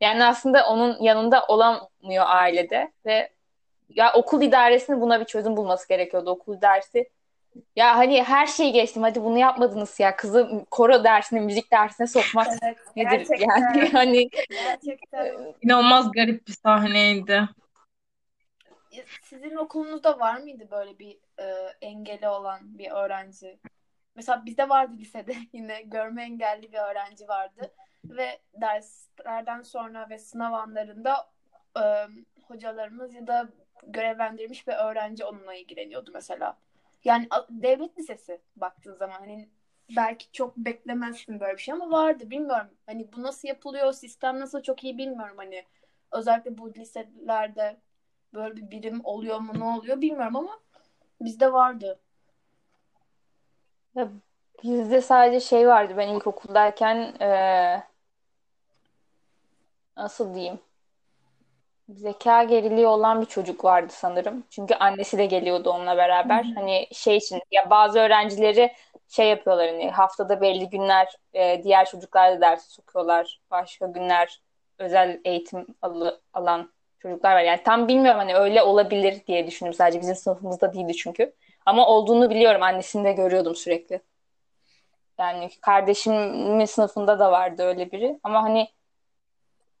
Yani 0.00 0.24
aslında 0.24 0.66
onun 0.66 1.02
yanında 1.02 1.44
olamıyor 1.48 2.24
ailede 2.26 2.92
ve 3.06 3.30
ya 3.88 4.12
okul 4.12 4.42
idaresinin 4.42 5.00
buna 5.00 5.20
bir 5.20 5.24
çözüm 5.24 5.56
bulması 5.56 5.88
gerekiyordu. 5.88 6.30
Okul 6.30 6.56
idaresi 6.56 7.08
ya 7.76 7.96
hani 7.96 8.22
her 8.22 8.46
şeyi 8.46 8.72
geçtim. 8.72 9.02
Hadi 9.02 9.22
bunu 9.22 9.38
yapmadınız 9.38 10.00
ya. 10.00 10.16
Kızı 10.16 10.64
koro 10.70 11.04
dersine, 11.04 11.40
müzik 11.40 11.72
dersine 11.72 12.06
sokmak 12.06 12.46
Evet, 12.62 12.78
nedir 12.96 13.10
gerçekten. 13.10 13.46
yani 13.48 13.88
hani 13.92 14.30
Gerçekten. 14.50 15.54
İnanılmaz 15.62 16.12
garip 16.12 16.48
bir 16.48 16.52
sahneydi. 16.52 17.48
Sizin 19.22 19.56
okulunuzda 19.56 20.18
var 20.18 20.40
mıydı 20.40 20.68
böyle 20.70 20.98
bir 20.98 21.18
e, 21.38 21.44
engeli 21.80 22.28
olan 22.28 22.78
bir 22.78 22.90
öğrenci? 22.90 23.58
Mesela 24.14 24.46
bizde 24.46 24.68
vardı 24.68 24.92
lisede 24.98 25.34
yine 25.52 25.82
görme 25.82 26.22
engelli 26.22 26.72
bir 26.72 26.78
öğrenci 26.78 27.28
vardı 27.28 27.72
ve 28.04 28.40
derslerden 28.54 29.62
sonra 29.62 30.10
ve 30.10 30.18
sınav 30.18 30.52
anlarında 30.52 31.30
e, 31.76 31.82
hocalarımız 32.48 33.14
ya 33.14 33.26
da 33.26 33.48
görevlendirilmiş 33.86 34.66
bir 34.66 34.72
öğrenci 34.72 35.24
onunla 35.24 35.54
ilgileniyordu 35.54 36.10
mesela. 36.14 36.56
Yani 37.04 37.28
devlet 37.50 37.98
lisesi 37.98 38.40
baktığın 38.56 38.94
zaman 38.94 39.18
hani 39.18 39.48
belki 39.96 40.32
çok 40.32 40.56
beklemezsin 40.56 41.40
böyle 41.40 41.52
bir 41.56 41.62
şey 41.62 41.74
ama 41.74 41.90
vardı 41.90 42.30
bilmiyorum. 42.30 42.70
Hani 42.86 43.12
bu 43.12 43.22
nasıl 43.22 43.48
yapılıyor, 43.48 43.92
sistem 43.92 44.40
nasıl 44.40 44.62
çok 44.62 44.84
iyi 44.84 44.98
bilmiyorum 44.98 45.36
hani. 45.36 45.64
Özellikle 46.12 46.58
bu 46.58 46.74
liselerde 46.74 47.80
böyle 48.34 48.56
bir 48.56 48.70
birim 48.70 49.00
oluyor 49.04 49.38
mu 49.38 49.52
ne 49.60 49.64
oluyor 49.64 50.00
bilmiyorum 50.00 50.36
ama 50.36 50.60
bizde 51.20 51.52
vardı. 51.52 52.00
bizde 54.64 55.00
sadece 55.00 55.40
şey 55.40 55.68
vardı. 55.68 55.94
Ben 55.96 56.08
ilkokuldayken 56.08 56.96
e, 57.20 57.82
nasıl 59.96 60.34
diyeyim? 60.34 60.60
Zeka 61.96 62.44
geriliği 62.44 62.86
olan 62.86 63.20
bir 63.20 63.26
çocuk 63.26 63.64
vardı 63.64 63.92
sanırım. 63.96 64.44
Çünkü 64.50 64.74
annesi 64.74 65.18
de 65.18 65.26
geliyordu 65.26 65.70
onunla 65.70 65.96
beraber. 65.96 66.44
Hani 66.54 66.86
şey 66.92 67.16
için 67.16 67.40
ya 67.50 67.70
bazı 67.70 67.98
öğrencileri 67.98 68.72
şey 69.08 69.28
yapıyorlar 69.28 69.68
hani 69.68 69.90
haftada 69.90 70.40
belli 70.40 70.68
günler 70.70 71.08
e, 71.34 71.62
diğer 71.64 71.84
çocuklar 71.86 72.32
da 72.36 72.40
dersi 72.40 72.70
sokuyorlar. 72.72 73.40
Başka 73.50 73.86
günler 73.86 74.40
özel 74.78 75.20
eğitim 75.24 75.66
al- 75.82 76.18
alan 76.32 76.72
çocuklar 76.98 77.34
var. 77.34 77.40
Yani 77.42 77.62
tam 77.64 77.88
bilmiyorum 77.88 78.18
hani 78.20 78.34
öyle 78.34 78.62
olabilir 78.62 79.26
diye 79.26 79.46
düşündüm 79.46 79.74
sadece 79.74 80.00
bizim 80.00 80.14
sınıfımızda 80.16 80.72
değildi 80.72 80.94
çünkü. 80.96 81.34
Ama 81.66 81.86
olduğunu 81.86 82.30
biliyorum. 82.30 82.62
Annesini 82.62 83.04
de 83.04 83.12
görüyordum 83.12 83.54
sürekli. 83.54 84.00
Yani 85.18 85.50
kardeşimin 85.60 86.64
sınıfında 86.64 87.18
da 87.18 87.32
vardı 87.32 87.62
öyle 87.62 87.92
biri. 87.92 88.20
Ama 88.22 88.42
hani 88.42 88.68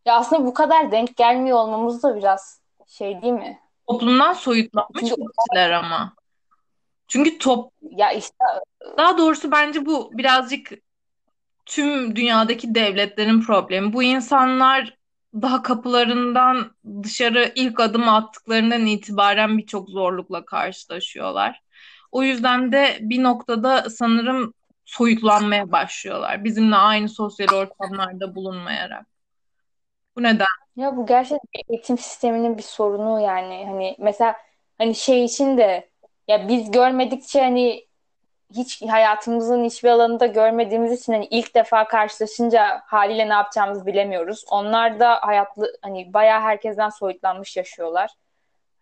ya 0.06 0.16
aslında 0.16 0.44
bu 0.44 0.54
kadar 0.54 0.92
denk 0.92 1.16
gelmiyor 1.16 1.58
olmamız 1.58 2.02
da 2.02 2.16
biraz 2.16 2.60
şey 2.86 3.22
değil 3.22 3.32
mi? 3.32 3.58
Toplumdan 3.88 4.32
soyutlanmış 4.32 5.00
Çünkü 5.00 5.14
kişiler 5.14 5.70
ama. 5.70 6.14
Çünkü 7.08 7.38
top 7.38 7.72
ya 7.90 8.12
işte 8.12 8.44
daha 8.96 9.18
doğrusu 9.18 9.52
bence 9.52 9.86
bu 9.86 10.10
birazcık 10.12 10.70
tüm 11.66 12.16
dünyadaki 12.16 12.74
devletlerin 12.74 13.40
problemi. 13.40 13.92
Bu 13.92 14.02
insanlar 14.02 14.96
daha 15.34 15.62
kapılarından 15.62 16.70
dışarı 17.02 17.52
ilk 17.54 17.80
adım 17.80 18.08
attıklarından 18.08 18.86
itibaren 18.86 19.58
birçok 19.58 19.88
zorlukla 19.88 20.44
karşılaşıyorlar. 20.44 21.62
O 22.12 22.22
yüzden 22.22 22.72
de 22.72 22.98
bir 23.00 23.22
noktada 23.22 23.90
sanırım 23.90 24.54
soyutlanmaya 24.84 25.72
başlıyorlar. 25.72 26.44
Bizimle 26.44 26.76
aynı 26.76 27.08
sosyal 27.08 27.54
ortamlarda 27.54 28.34
bulunmayarak. 28.34 29.06
Bu 30.20 30.24
neden? 30.24 30.46
ya 30.76 30.96
bu 30.96 31.06
gerçekten 31.06 31.62
eğitim 31.68 31.98
sisteminin 31.98 32.58
bir 32.58 32.62
sorunu 32.62 33.20
yani 33.20 33.64
hani 33.66 33.96
mesela 33.98 34.36
hani 34.78 34.94
şey 34.94 35.24
için 35.24 35.58
de 35.58 35.88
ya 36.28 36.48
biz 36.48 36.70
görmedikçe 36.70 37.40
hani 37.40 37.86
hiç 38.54 38.82
hayatımızın 38.82 39.64
hiçbir 39.64 39.88
alanında 39.88 40.26
görmediğimiz 40.26 41.00
için 41.00 41.12
hani 41.12 41.26
ilk 41.26 41.54
defa 41.54 41.88
karşılaşınca 41.88 42.82
haliyle 42.86 43.28
ne 43.28 43.32
yapacağımızı 43.32 43.86
bilemiyoruz. 43.86 44.44
Onlar 44.50 45.00
da 45.00 45.18
hayatlı 45.22 45.76
hani 45.82 46.14
bayağı 46.14 46.40
herkesten 46.40 46.88
soyutlanmış 46.88 47.56
yaşıyorlar. 47.56 48.10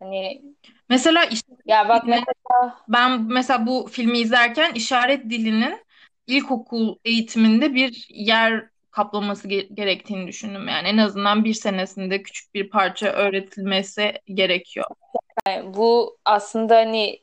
Hani 0.01 0.43
Mesela 0.89 1.25
işte 1.25 1.53
ya 1.67 1.89
bak 1.89 2.05
mesela 2.07 2.79
ben 2.89 3.23
mesela 3.23 3.67
bu 3.67 3.87
filmi 3.91 4.19
izlerken 4.19 4.73
işaret 4.75 5.25
dilinin 5.31 5.85
ilkokul 6.27 6.97
eğitiminde 7.05 7.75
bir 7.75 8.07
yer 8.09 8.69
kaplaması 8.91 9.49
ge- 9.49 9.75
gerektiğini 9.75 10.27
düşündüm. 10.27 10.69
Yani 10.69 10.89
en 10.89 10.99
azından 10.99 11.45
bir 11.45 11.55
senesinde 11.55 12.23
küçük 12.23 12.55
bir 12.55 12.71
parça 12.71 13.09
öğretilmesi 13.09 14.13
gerekiyor. 14.27 14.87
bu 15.65 16.19
aslında 16.25 16.77
hani 16.77 17.23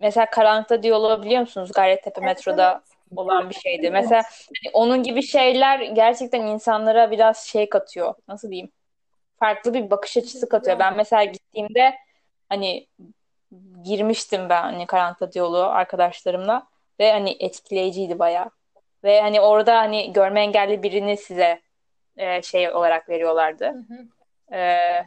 mesela 0.00 0.30
Karanlıkta 0.30 0.82
Diyaloğu 0.82 1.22
biliyor 1.22 1.40
musunuz? 1.40 1.72
Gayrettepe 1.74 2.20
Evet, 2.20 2.36
metroda 2.36 2.72
evet. 2.72 3.18
olan 3.18 3.50
bir 3.50 3.54
şeydi. 3.54 3.90
Mesela 3.90 4.22
hani 4.22 4.72
onun 4.72 5.02
gibi 5.02 5.22
şeyler 5.22 5.80
gerçekten 5.80 6.40
insanlara 6.46 7.10
biraz 7.10 7.38
şey 7.46 7.68
katıyor. 7.68 8.14
Nasıl 8.28 8.50
diyeyim? 8.50 8.70
Farklı 9.38 9.74
bir 9.74 9.90
bakış 9.90 10.16
açısı 10.16 10.48
katıyor. 10.48 10.78
Ben 10.78 10.96
mesela 10.96 11.24
gittiğimde 11.24 11.94
hani 12.48 12.86
girmiştim 13.84 14.48
ben 14.48 14.62
hani 14.62 14.86
Karanlıkta 14.86 15.32
Diyaloğu 15.32 15.64
arkadaşlarımla 15.64 16.66
ve 17.00 17.12
hani 17.12 17.36
etkileyiciydi 17.40 18.18
bayağı. 18.18 18.50
Ve 19.06 19.20
hani 19.20 19.40
orada 19.40 19.78
hani 19.78 20.12
görme 20.12 20.40
engelli 20.40 20.82
birini 20.82 21.16
size 21.16 21.60
e, 22.16 22.42
şey 22.42 22.70
olarak 22.70 23.08
veriyorlardı. 23.08 23.64
Hı 23.64 23.94
hı. 23.94 24.06
E, 24.56 24.60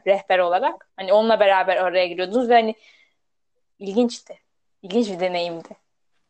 rehber 0.08 0.39
olarak. 0.39 0.89
Hani 0.98 1.13
onunla 1.13 1.39
beraber 1.39 1.82
oraya 1.84 2.08
giriyordunuz 2.08 2.50
ve 2.50 2.53
hani 2.53 2.75
ilginçti. 3.79 4.39
İlginç 4.82 5.10
bir 5.10 5.20
deneyimdi. 5.20 5.70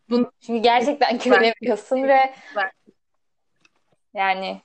Bunu 0.09 0.31
Çünkü 0.41 0.61
gerçekten 0.61 1.17
göremiyorsun 1.19 2.07
ve 2.07 2.33
yani 4.13 4.61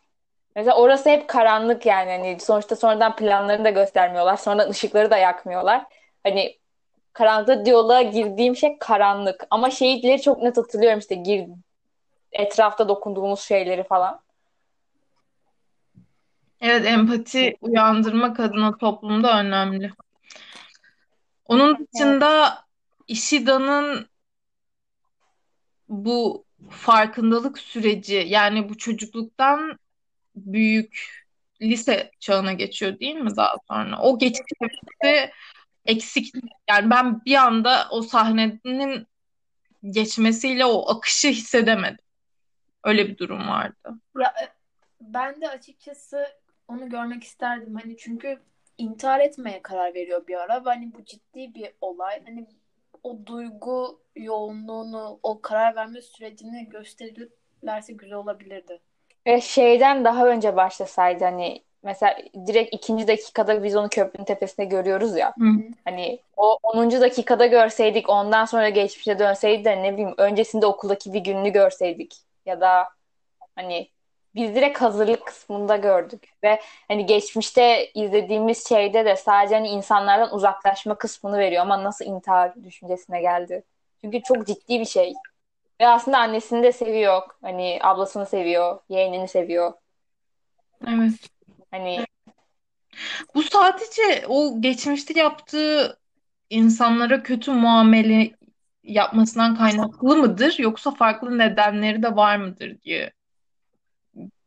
mesela 0.57 0.77
orası 0.77 1.11
hep 1.11 1.29
karanlık 1.29 1.87
yani 1.87 2.11
hani 2.11 2.41
sonuçta 2.41 2.77
sonradan 2.77 3.17
planlarını 3.17 3.65
da 3.65 3.71
göstermiyorlar. 3.71 4.37
Sonradan 4.37 4.71
ışıkları 4.71 5.11
da 5.11 5.17
yakmıyorlar. 5.17 5.85
Hani 6.23 6.59
karanlıkta 7.13 7.65
diyaloğa 7.65 8.03
girdiğim 8.03 8.57
şey 8.57 8.79
karanlık. 8.79 9.47
Ama 9.51 9.71
şeyleri 9.71 10.23
çok 10.23 10.43
net 10.43 10.57
hatırlıyorum 10.57 10.99
işte 10.99 11.15
gir, 11.15 11.47
etrafta 12.35 12.89
dokunduğumuz 12.89 13.41
şeyleri 13.41 13.85
falan. 13.85 14.21
evet 16.61 16.87
empati 16.87 17.57
uyandırmak 17.61 18.41
adına 18.41 18.77
toplumda 18.77 19.41
önemli. 19.41 19.93
Onun 21.47 21.79
dışında 21.79 22.65
Ishida'nın 23.09 24.09
bu 25.89 26.45
farkındalık 26.71 27.59
süreci 27.59 28.25
yani 28.29 28.69
bu 28.69 28.79
çocukluktan 28.79 29.79
büyük 30.37 31.25
lise 31.63 32.11
çağına 32.21 32.53
geçiyor 32.53 32.99
değil 32.99 33.15
mi 33.15 33.37
daha 33.37 33.57
sonra? 33.69 33.99
O 34.01 34.19
geçiş 34.19 34.41
evresi 34.61 35.31
eksik. 35.87 36.35
Yani 36.71 36.91
ben 36.91 37.25
bir 37.25 37.35
anda 37.35 37.89
o 37.91 38.03
sahnenin 38.03 39.07
geçmesiyle 39.91 40.65
o 40.65 40.91
akışı 40.97 41.29
hissedemedim. 41.29 42.04
Öyle 42.85 43.09
bir 43.09 43.19
durum 43.19 43.49
vardı. 43.49 43.95
Ya 44.19 44.29
e, 44.29 44.45
ben 45.01 45.41
de 45.41 45.49
açıkçası 45.49 46.27
onu 46.69 46.89
görmek 46.89 47.25
isterdim. 47.25 47.75
Hani 47.83 47.97
çünkü 47.97 48.39
intihar 48.79 49.21
etmeye 49.21 49.63
karar 49.63 49.95
veriyor 49.95 50.27
bir 50.27 50.35
ara 50.35 50.65
ve 50.65 50.69
hani 50.69 50.95
bu 50.95 51.05
ciddi 51.05 51.55
bir 51.55 51.71
olay. 51.81 52.23
Hani 52.25 52.47
o 53.03 53.27
duygu 53.27 54.01
yoğunluğunu, 54.17 55.19
o 55.23 55.41
karar 55.41 55.77
verme 55.77 56.03
sürecini 56.03 56.69
gösterirlerse 56.69 57.93
güzel 57.93 58.19
olabilirdi. 58.19 58.81
Ve 59.27 59.41
şeyden 59.41 60.05
daha 60.05 60.27
önce 60.27 60.57
başlasaydı 60.57 61.25
hani 61.25 61.63
mesela 61.83 62.17
direkt 62.47 62.75
ikinci 62.75 63.09
dakikada 63.09 63.65
biz 63.65 63.77
onu 63.77 63.89
köprünün 63.89 64.25
tepesinde 64.25 64.67
görüyoruz 64.67 65.17
ya. 65.17 65.35
Hı. 65.39 65.51
Hani 65.85 66.19
o 66.37 66.59
10. 66.63 67.01
dakikada 67.01 67.47
görseydik 67.47 68.09
ondan 68.09 68.45
sonra 68.45 68.69
geçmişe 68.69 69.19
dönseydi 69.19 69.65
de 69.65 69.83
ne 69.83 69.93
bileyim 69.93 70.15
öncesinde 70.17 70.67
okuldaki 70.67 71.13
bir 71.13 71.21
gününü 71.21 71.51
görseydik 71.53 72.24
ya 72.47 72.61
da 72.61 72.89
hani 73.57 73.91
biz 74.35 74.55
direkt 74.55 74.83
hazırlık 74.83 75.27
kısmında 75.27 75.77
gördük 75.77 76.29
ve 76.45 76.61
hani 76.89 77.07
geçmişte 77.07 77.91
izlediğimiz 77.95 78.69
şeyde 78.69 79.05
de 79.05 79.17
sadece 79.17 79.55
hani 79.55 79.69
insanlardan 79.69 80.35
uzaklaşma 80.35 80.95
kısmını 80.95 81.39
veriyor 81.39 81.63
ama 81.63 81.85
nasıl 81.85 82.05
intihar 82.05 82.65
düşüncesine 82.65 83.21
geldi. 83.21 83.65
Çünkü 84.01 84.23
çok 84.23 84.47
ciddi 84.47 84.81
bir 84.81 84.85
şey. 84.85 85.15
Ve 85.81 85.89
aslında 85.89 86.19
annesini 86.19 86.63
de 86.63 86.73
seviyor. 86.73 87.23
Hani 87.43 87.79
ablasını 87.83 88.27
seviyor, 88.27 88.79
yeğenini 88.89 89.29
seviyor. 89.29 89.73
Evet. 90.87 91.13
Hani 91.71 92.05
Bu 93.35 93.43
sadece 93.43 94.27
o 94.29 94.61
geçmişte 94.61 95.21
yaptığı 95.21 95.99
insanlara 96.51 97.23
kötü 97.23 97.53
muamele 97.53 98.31
yapmasından 98.85 99.57
kaynaklı 99.57 100.17
mıdır 100.17 100.57
yoksa 100.59 100.91
farklı 100.91 101.39
nedenleri 101.39 102.03
de 102.03 102.17
var 102.17 102.37
mıdır 102.37 102.81
diye 102.83 103.13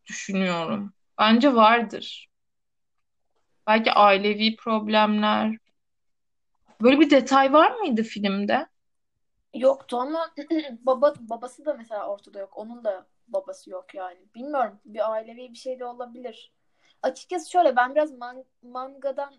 düşünüyorum. 0.06 0.94
Bence 1.20 1.56
vardır. 1.56 2.30
Belki 3.68 3.92
ailevi 3.92 4.56
problemler. 4.56 5.58
Böyle 6.82 7.00
bir 7.00 7.10
detay 7.10 7.54
var 7.54 7.72
mıydı 7.72 8.04
filmde? 8.04 8.68
Yoktu 9.54 9.98
ama 9.98 10.34
baba 10.82 11.14
babası 11.20 11.66
da 11.66 11.74
mesela 11.74 12.08
ortada 12.08 12.40
yok. 12.40 12.58
Onun 12.58 12.84
da 12.84 13.08
babası 13.28 13.70
yok 13.70 13.96
yani. 13.96 14.18
Bilmiyorum. 14.36 14.80
Bir 14.86 15.12
ailevi 15.12 15.52
bir 15.52 15.58
şey 15.58 15.80
de 15.80 15.86
olabilir. 15.86 16.52
Açıkçası 17.02 17.52
şöyle 17.52 17.76
ben 17.76 17.96
biraz 17.96 18.18
man 18.18 18.46
mangadan 18.62 19.34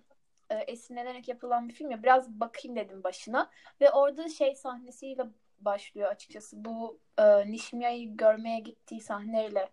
e, 0.50 0.54
esinlenerek 0.54 1.28
yapılan 1.28 1.68
bir 1.68 1.74
film 1.74 1.90
ya 1.90 2.02
biraz 2.02 2.28
bakayım 2.28 2.76
dedim 2.76 3.04
başına 3.04 3.50
ve 3.80 3.90
orada 3.90 4.28
şey 4.28 4.54
sahnesiyle 4.54 5.22
başlıyor 5.60 6.10
açıkçası 6.10 6.64
bu 6.64 7.00
e, 7.18 7.52
Nishimiya'yı 7.52 8.16
görmeye 8.16 8.60
gittiği 8.60 9.00
sahneyle 9.00 9.68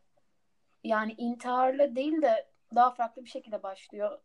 yani 0.83 1.15
intiharla 1.17 1.95
değil 1.95 2.21
de 2.21 2.47
daha 2.75 2.91
farklı 2.91 3.23
bir 3.23 3.29
şekilde 3.29 3.63
başlıyor 3.63 4.19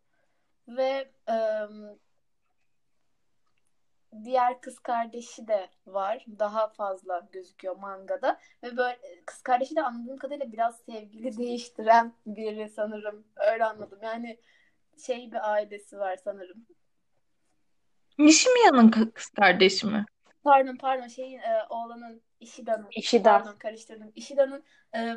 ve 0.69 1.11
e, 1.31 1.37
diğer 4.25 4.61
kız 4.61 4.79
kardeşi 4.79 5.49
de 5.49 5.69
var. 5.87 6.27
Daha 6.39 6.69
fazla 6.69 7.29
gözüküyor 7.33 7.77
mangada. 7.77 8.39
Ve 8.63 8.77
böyle 8.77 8.99
kız 9.27 9.43
kardeşi 9.43 9.77
de 9.77 9.83
anladığım 9.83 10.17
kadarıyla 10.17 10.53
biraz 10.53 10.81
sevgili 10.81 11.39
değiştiren 11.39 12.13
biri 12.27 12.69
sanırım. 12.69 13.25
Öyle 13.37 13.65
anladım. 13.65 13.99
Yani 14.03 14.39
şey 15.07 15.33
bir 15.33 15.53
ailesi 15.53 15.99
var 15.99 16.17
sanırım. 16.25 16.67
Nishimiya'nın 18.19 18.91
kız 18.91 19.27
kardeşi 19.29 19.87
mi? 19.87 20.05
Pardon 20.45 20.77
pardon 20.77 21.09
şeyin 21.09 21.39
e, 21.39 21.63
oğlanın 21.71 22.23
Ishida'nın. 22.41 22.87
Ishida. 22.91 23.39
Pardon 23.39 23.57
karıştırdım. 23.59 24.13
Ishida'nın 24.15 24.63
e, 24.95 25.17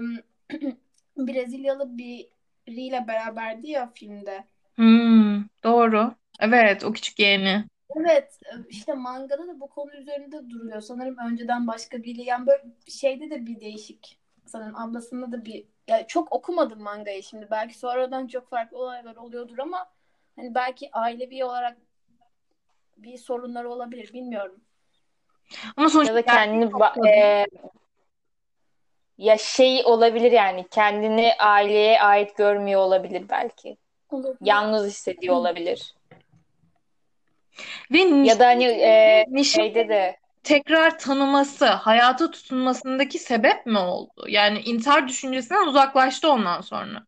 Brezilyalı 1.17 1.97
biriyle 1.97 3.07
beraberdi 3.07 3.69
ya 3.69 3.91
filmde. 3.93 4.43
Hmm, 4.75 5.43
doğru. 5.63 6.15
Evet, 6.39 6.83
o 6.83 6.93
küçük 6.93 7.19
yeğeni. 7.19 7.65
Evet 7.95 8.39
işte 8.69 8.93
mangada 8.93 9.47
da 9.47 9.59
bu 9.59 9.69
konu 9.69 9.91
üzerinde 9.95 10.49
duruyor. 10.49 10.81
Sanırım 10.81 11.17
önceden 11.17 11.67
başka 11.67 12.03
biri 12.03 12.21
yani 12.21 12.47
böyle 12.47 12.63
şeyde 12.87 13.29
de 13.29 13.45
bir 13.45 13.59
değişik 13.59 14.19
sanırım 14.53 14.75
ablasında 14.75 15.31
da 15.31 15.45
bir 15.45 15.65
yani 15.87 16.05
çok 16.07 16.31
okumadım 16.31 16.81
mangayı 16.81 17.23
şimdi. 17.23 17.47
Belki 17.51 17.79
sonradan 17.79 18.27
çok 18.27 18.49
farklı 18.49 18.77
olaylar 18.77 19.15
oluyordur 19.15 19.57
ama 19.57 19.89
hani 20.35 20.55
belki 20.55 20.89
ailevi 20.93 21.45
olarak 21.45 21.77
bir 22.97 23.17
sorunları 23.17 23.69
olabilir 23.69 24.13
bilmiyorum. 24.13 24.61
Ama 25.77 25.89
sonuçta 25.89 26.13
Ya 26.13 26.23
da 26.23 26.25
kendini 26.25 26.65
ba- 26.65 27.09
e, 27.09 27.45
ya 29.17 29.37
şey 29.37 29.81
olabilir 29.85 30.31
yani 30.31 30.67
kendini 30.71 31.33
aileye 31.39 32.01
ait 32.01 32.37
görmüyor 32.37 32.81
olabilir 32.81 33.25
belki. 33.29 33.77
Olabilir. 34.09 34.37
Yalnız 34.41 34.87
hissediyor 34.87 35.35
olabilir. 35.35 35.95
ve 37.91 37.97
Ya 37.99 38.39
da 38.39 38.47
hani 38.47 38.63
e, 38.63 39.43
şeyde 39.43 39.89
de 39.89 40.22
tekrar 40.43 40.99
tanıması, 40.99 41.65
hayata 41.67 42.31
tutunmasındaki 42.31 43.19
sebep 43.19 43.65
mi 43.65 43.77
oldu? 43.77 44.25
Yani 44.29 44.59
intihar 44.59 45.07
düşüncesinden 45.07 45.67
uzaklaştı 45.67 46.29
ondan 46.31 46.61
sonra. 46.61 47.05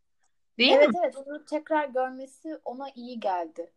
Değil 0.60 0.74
Evet 0.74 0.90
mi? 0.90 0.96
evet 1.04 1.16
onu 1.18 1.46
tekrar 1.46 1.88
görmesi 1.90 2.60
ona 2.66 2.90
iyi 2.96 3.20
geldi. 3.20 3.72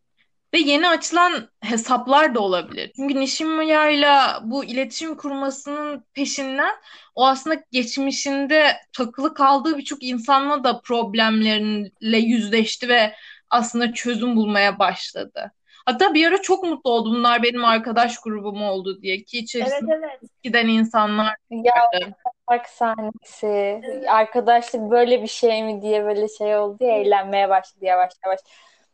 Ve 0.55 0.59
yeni 0.59 0.89
açılan 0.89 1.49
hesaplar 1.61 2.35
da 2.35 2.41
olabilir. 2.41 2.93
Çünkü 2.97 3.15
Nishimiya 3.21 3.91
ile 3.91 4.09
bu 4.43 4.65
iletişim 4.65 5.17
kurmasının 5.17 6.05
peşinden 6.15 6.75
o 7.15 7.27
aslında 7.27 7.65
geçmişinde 7.73 8.77
takılı 8.93 9.35
kaldığı 9.35 9.79
birçok 9.79 10.03
insanla 10.03 10.65
da 10.65 10.81
problemleriyle 10.81 12.19
yüzleşti 12.19 12.89
ve 12.89 13.15
aslında 13.51 13.93
çözüm 13.93 14.37
bulmaya 14.37 14.79
başladı. 14.79 15.53
Hatta 15.89 16.15
bir 16.15 16.29
ara 16.29 16.43
çok 16.43 16.65
mutlu 16.65 16.91
oldu. 16.91 17.11
Bunlar 17.11 17.43
benim 17.43 17.65
arkadaş 17.65 18.21
grubum 18.21 18.63
oldu 18.63 19.03
diye 19.03 19.17
ki 19.17 19.37
Evet 19.39 19.45
içerisinde 19.45 19.95
evet. 19.95 20.21
giden 20.43 20.69
insanlar 20.69 21.35
ya 21.51 21.73
vardı. 21.95 22.13
park 22.47 22.69
sahnesi, 22.69 23.47
Evet. 23.85 24.09
arkadaşlık 24.09 24.91
böyle 24.91 25.23
bir 25.23 25.27
şey 25.27 25.63
mi 25.63 25.83
diye 25.83 26.05
böyle 26.05 26.29
şey 26.29 26.57
oldu 26.57 26.85
ya 26.85 26.97
eğlenmeye 26.97 27.49
başladı 27.49 27.85
yavaş 27.85 28.13
yavaş. 28.25 28.41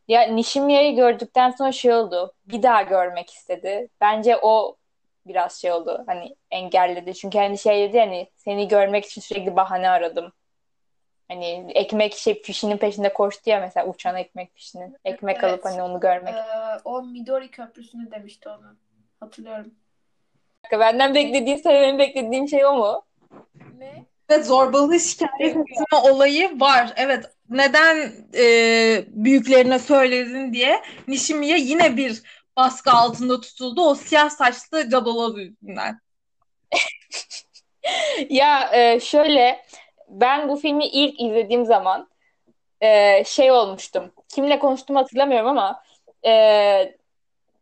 Ya 0.08 0.22
Nishimiya'yı 0.22 0.96
gördükten 0.96 1.50
sonra 1.50 1.72
şey 1.72 1.92
oldu. 1.92 2.32
Bir 2.46 2.62
daha 2.62 2.82
görmek 2.82 3.30
istedi. 3.30 3.88
Bence 4.00 4.38
o 4.42 4.76
biraz 5.26 5.60
şey 5.60 5.72
oldu. 5.72 6.04
Hani 6.06 6.36
engelledi. 6.50 7.14
Çünkü 7.14 7.38
hani 7.38 7.58
şey 7.58 7.88
dedi 7.88 8.00
hani 8.00 8.30
seni 8.36 8.68
görmek 8.68 9.04
için 9.04 9.20
sürekli 9.20 9.56
bahane 9.56 9.88
aradım. 9.90 10.32
Hani 11.28 11.72
ekmek 11.74 12.14
şey 12.14 12.42
fişinin 12.42 12.76
peşinde 12.76 13.12
koştu 13.12 13.50
ya 13.50 13.60
mesela 13.60 13.86
uçan 13.86 14.16
ekmek 14.16 14.54
fişinin. 14.54 14.96
Ekmek 15.04 15.44
alıp 15.44 15.54
Evet. 15.54 15.64
hani 15.64 15.82
onu 15.82 16.00
görmek. 16.00 16.34
Ee, 16.34 16.80
o 16.84 17.02
Midori 17.02 17.50
Köprüsü'nü 17.50 18.10
demişti 18.10 18.48
onu. 18.48 18.76
Hatırlıyorum. 19.20 19.74
Benden 20.72 21.14
beklediğin 21.14 21.56
söylemeni 21.56 21.98
beklediğim 21.98 22.48
şey 22.48 22.66
o 22.66 22.74
mu? 22.74 23.04
Ne? 23.78 24.04
Ve 24.30 24.42
zorbalığı 24.42 25.00
şikayet 25.00 25.56
etme 25.56 25.98
olayı 26.02 26.60
var. 26.60 26.92
Evet. 26.96 27.24
Neden 27.48 28.12
e, 28.34 28.44
büyüklerine 29.08 29.78
söyledin 29.78 30.52
diye 30.52 30.82
Nishimiya 31.08 31.56
yine 31.56 31.96
bir 31.96 32.22
baskı 32.56 32.90
altında 32.90 33.40
tutuldu. 33.40 33.82
O 33.82 33.94
siyah 33.94 34.30
saçlı 34.30 34.90
cadaloz 34.90 35.38
yüzünden. 35.38 36.00
Ya 38.28 38.70
e, 38.72 39.00
şöyle 39.00 39.64
ben 40.08 40.48
bu 40.48 40.56
filmi 40.56 40.86
ilk 40.86 41.20
izlediğim 41.20 41.64
zaman 41.64 42.08
e, 42.80 43.24
şey 43.24 43.50
olmuştum. 43.50 44.12
Kimle 44.28 44.58
konuştuğumu 44.58 44.98
hatırlamıyorum 44.98 45.48
ama 45.48 45.82
e, 46.26 46.94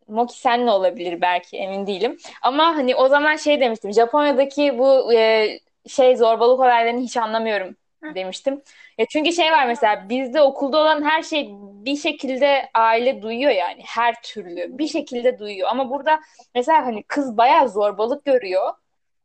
Moki 0.08 0.40
senle 0.40 0.70
olabilir 0.70 1.20
belki 1.20 1.56
emin 1.56 1.86
değilim. 1.86 2.18
Ama 2.42 2.64
hani 2.64 2.94
o 2.94 3.08
zaman 3.08 3.36
şey 3.36 3.60
demiştim. 3.60 3.92
Japonya'daki 3.92 4.78
bu 4.78 5.12
e, 5.14 5.48
şey 5.88 6.16
zorbalık 6.16 6.60
olaylarını 6.60 7.00
hiç 7.00 7.16
anlamıyorum 7.16 7.76
demiştim. 8.14 8.62
Ya 8.98 9.06
çünkü 9.10 9.32
şey 9.32 9.52
var 9.52 9.66
mesela 9.66 10.08
bizde 10.08 10.42
okulda 10.42 10.78
olan 10.78 11.02
her 11.02 11.22
şey 11.22 11.48
bir 11.58 11.96
şekilde 11.96 12.70
aile 12.74 13.22
duyuyor 13.22 13.50
yani 13.50 13.82
her 13.86 14.22
türlü 14.22 14.78
bir 14.78 14.86
şekilde 14.88 15.38
duyuyor. 15.38 15.68
Ama 15.70 15.90
burada 15.90 16.20
mesela 16.54 16.86
hani 16.86 17.02
kız 17.02 17.36
bayağı 17.36 17.68
zorbalık 17.68 18.24
görüyor 18.24 18.70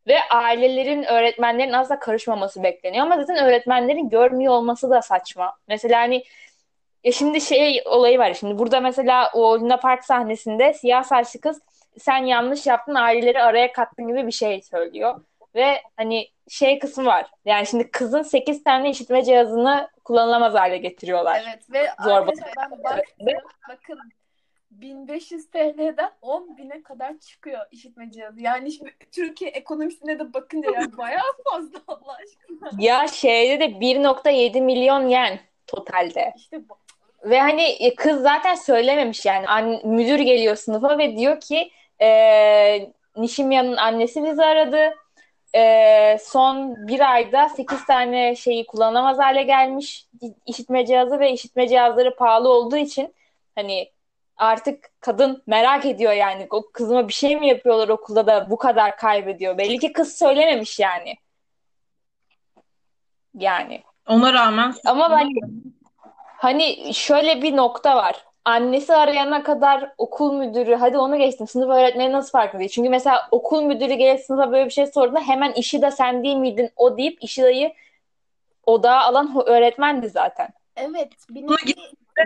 ve 0.08 0.20
ailelerin, 0.30 1.04
öğretmenlerin 1.04 1.74
asla 1.74 2.00
karışmaması 2.00 2.64
bekleniyor. 2.64 3.06
Ama 3.06 3.18
zaten 3.18 3.46
öğretmenlerin 3.46 4.10
görmüyor 4.10 4.54
olması 4.54 4.90
da 4.90 5.02
saçma. 5.02 5.58
Mesela 5.68 6.00
hani 6.00 6.24
ya 7.04 7.12
şimdi 7.12 7.42
şey 7.42 7.84
olayı 7.86 8.20
var. 8.20 8.34
Şimdi 8.34 8.60
burada 8.60 8.80
mesela 8.80 9.32
o 9.34 9.60
Luna 9.60 9.78
Park 9.78 10.06
sahnesinde 10.06 10.74
siyah 10.74 11.04
saçlı 11.04 11.42
kız 11.42 11.62
sen 12.00 12.18
yanlış 12.18 12.68
yaptın 12.68 12.96
aileleri 12.96 13.44
araya 13.44 13.72
kattın 13.72 14.08
gibi 14.08 14.28
bir 14.28 14.32
şey 14.32 14.62
söylüyor. 14.62 15.22
Ve 15.56 15.82
hani 15.98 16.28
şey 16.50 16.80
kısmı 16.80 17.06
var. 17.06 17.26
Yani 17.46 17.68
şimdi 17.68 17.92
kızın 17.92 18.22
8 18.22 18.64
tane 18.64 18.90
işitme 18.90 19.24
cihazını 19.24 19.90
kullanılamaz 20.04 20.54
hale 20.54 20.78
getiriyorlar. 20.78 21.42
Evet 21.48 21.72
ve 21.72 21.92
arkadaşlar 21.92 22.54
ben 22.56 22.84
baktım 22.84 23.28
bakın 23.70 24.00
1500 24.72 25.50
TL'den 25.50 26.12
10 26.22 26.58
bine 26.58 26.84
kadar 26.84 27.18
çıkıyor 27.18 27.60
işitme 27.72 28.12
cihazı. 28.12 28.42
Yani 28.42 28.72
şimdi 28.72 28.94
Türkiye 29.12 29.52
ekonomisine 29.52 30.20
de 30.20 30.34
bakınca 30.34 30.72
yani 30.72 30.98
bayağı 30.98 31.34
fazla 31.52 31.80
Allah 31.88 32.18
aşkına. 32.24 32.70
Ya 32.80 33.08
şeyde 33.08 33.60
de 33.60 33.66
1.7 33.66 34.62
milyon 34.62 35.08
yen 35.08 35.40
totalde. 35.68 36.34
İşte 36.36 36.70
bu. 36.70 36.78
Ve 37.24 37.40
hani 37.40 37.62
e, 37.62 37.96
kız 37.96 38.22
zaten 38.22 38.56
söylememiş 38.56 39.26
yani. 39.26 39.48
An- 39.48 39.88
müdür 39.88 40.20
geliyor 40.20 40.56
sınıfa 40.56 40.98
ve 40.98 41.18
diyor 41.18 41.40
ki 41.40 41.72
e, 42.02 42.92
Nishimiya'nın 43.18 43.78
annesi 43.78 44.24
bizi 44.24 44.44
aradı. 44.44 44.96
E, 45.56 46.18
son 46.22 46.88
bir 46.88 47.14
ayda 47.14 47.50
8 47.50 47.86
tane 47.86 48.36
şeyi 48.36 48.66
kullanamaz 48.66 49.18
hale 49.18 49.44
gelmiş 49.44 50.08
işitme 50.46 50.86
cihazı 50.86 51.20
ve 51.20 51.32
işitme 51.32 51.68
cihazları 51.68 52.16
pahalı 52.16 52.50
olduğu 52.50 52.78
için 52.78 53.14
hani 53.56 53.92
artık 54.38 54.90
kadın 55.02 55.44
merak 55.48 55.86
ediyor 55.86 56.14
yani. 56.14 56.48
O 56.50 56.72
kızıma 56.74 57.08
bir 57.08 57.14
şey 57.14 57.40
mi 57.40 57.48
yapıyorlar 57.48 57.90
okulda 57.90 58.28
da 58.28 58.50
bu 58.50 58.58
kadar 58.58 58.98
kaybediyor. 58.98 59.58
Belli 59.58 59.80
ki 59.80 59.94
kız 59.94 60.18
söylememiş 60.18 60.80
yani. 60.80 61.16
Yani. 63.34 63.84
Ona 64.08 64.34
rağmen 64.34 64.74
Ama 64.86 65.12
ben 65.12 65.30
Hani 66.38 66.94
şöyle 66.94 67.42
bir 67.42 67.56
nokta 67.56 67.96
var. 67.96 68.26
Annesi 68.46 68.96
arayana 68.96 69.44
kadar 69.44 69.94
okul 69.98 70.34
müdürü, 70.34 70.76
hadi 70.76 70.98
onu 70.98 71.18
geçtim. 71.18 71.48
Sınıf 71.48 71.70
öğretmeni 71.70 72.12
nasıl 72.12 72.32
farkında 72.32 72.60
değil? 72.60 72.72
Çünkü 72.72 72.90
mesela 72.90 73.28
okul 73.32 73.64
müdürü 73.64 73.94
gelip 73.94 74.20
sınıfa 74.20 74.52
böyle 74.52 74.66
bir 74.66 74.72
şey 74.72 74.88
sorduğunda 74.88 75.22
hemen 75.22 75.54
işi 75.54 75.82
de 75.82 75.92
sen 75.92 76.24
değil 76.24 76.36
miydin 76.36 76.70
o 76.76 76.98
deyip 76.98 77.24
işi 77.24 77.42
dayı 77.42 77.74
odağa 78.66 79.00
alan 79.00 79.44
öğretmendi 79.46 80.10
zaten. 80.10 80.50
Evet 80.76 81.12
nevi 81.30 81.48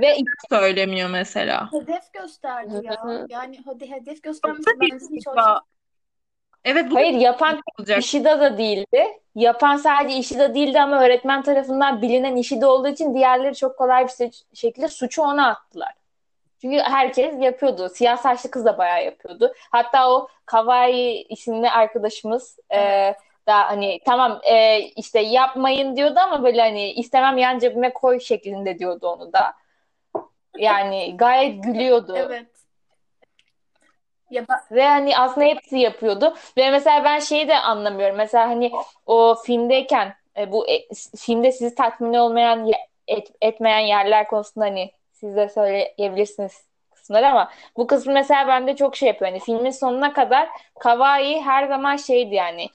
Ve 0.02 0.18
söylemiyor 0.50 1.10
mesela. 1.10 1.72
Hedef 1.74 2.14
gösterdi 2.14 2.74
ya. 2.84 3.26
Yani 3.30 3.60
hadi 3.66 3.92
hedef 3.92 4.24
göstermesi 4.24 4.64
Tabii 4.66 4.92
bence 4.92 5.06
hiç 5.12 5.28
hoş 5.28 5.36
Galiba. 5.36 5.62
Evet 6.64 6.92
bu 6.92 6.96
hayır 6.96 7.14
yapan 7.14 7.62
olacak. 7.80 8.00
Ishida 8.00 8.40
da 8.40 8.58
değildi. 8.58 9.06
Yapan 9.36 9.78
sadece 9.78 10.16
Ishida 10.16 10.56
değildi 10.56 10.82
ama 10.82 11.04
öğretmen 11.04 11.44
tarafından 11.44 12.02
bilinen 12.02 12.36
Ishida 12.36 12.72
olduğu 12.72 12.88
için 12.88 13.14
diğerleri 13.14 13.56
çok 13.56 13.78
kolay 13.78 14.08
bir 14.08 14.32
şekilde 14.54 14.88
suçu 14.88 15.22
ona 15.22 15.48
attılar. 15.48 15.94
Çünkü 16.62 16.78
herkes 16.78 17.36
yapıyordu. 17.40 17.90
Siyah 17.90 18.18
saçlı 18.18 18.52
kız 18.52 18.66
da 18.66 18.78
bayağı 18.78 19.06
yapıyordu. 19.06 19.54
Hatta 19.72 20.12
o 20.12 20.28
Kawaii 20.46 21.26
isimli 21.30 21.70
arkadaşımız 21.70 22.58
e, 22.74 22.80
da 23.48 23.70
hani 23.70 24.00
tamam 24.06 24.40
e, 24.44 24.80
işte 24.80 25.20
yapmayın 25.20 25.96
diyordu 25.96 26.20
ama 26.20 26.44
böyle 26.44 26.62
hani 26.62 26.92
istemem 26.92 27.38
yan 27.38 27.60
cebime 27.60 27.94
koy 27.94 28.20
şeklinde 28.20 28.80
diyordu 28.80 29.08
onu 29.08 29.34
da. 29.34 29.54
Yani 30.58 31.18
gayet 31.18 31.64
gülüyordu. 31.64 32.14
Evet. 32.18 32.46
Ya 34.32 34.46
ben- 34.50 34.76
Ve 34.78 34.88
hani 34.88 35.18
aslında 35.18 35.48
hepsi 35.48 35.78
yapıyordu. 35.78 36.36
Ve 36.58 36.72
mesela 36.72 37.04
ben 37.04 37.20
şeyi 37.20 37.48
de 37.48 37.56
anlamıyorum. 37.58 38.18
Mesela 38.18 38.50
hani 38.50 38.72
o 39.06 39.36
filmdeyken 39.46 40.14
e, 40.38 40.52
bu 40.52 40.70
e, 40.70 40.88
filmde 41.18 41.52
sizi 41.52 41.76
tatmin 41.76 42.14
olmayan 42.14 42.72
et- 43.08 43.32
etmeyen 43.42 43.80
yerler 43.80 44.28
konusunda 44.28 44.66
hani 44.66 44.92
siz 45.12 45.36
de 45.36 45.50
söyleyebilirsiniz 45.50 46.66
kısımları 46.92 47.28
ama 47.30 47.52
bu 47.78 47.88
kısmı 47.88 48.14
mesela 48.14 48.48
bende 48.48 48.76
çok 48.76 48.96
şey 48.96 49.08
yapıyor. 49.08 49.32
Hani 49.32 49.40
filmin 49.40 49.70
sonuna 49.72 50.14
kadar 50.14 50.50
Kawaii 50.80 51.42
her 51.42 51.68
zaman 51.68 51.96
şeydi 51.96 52.36
yani. 52.36 52.68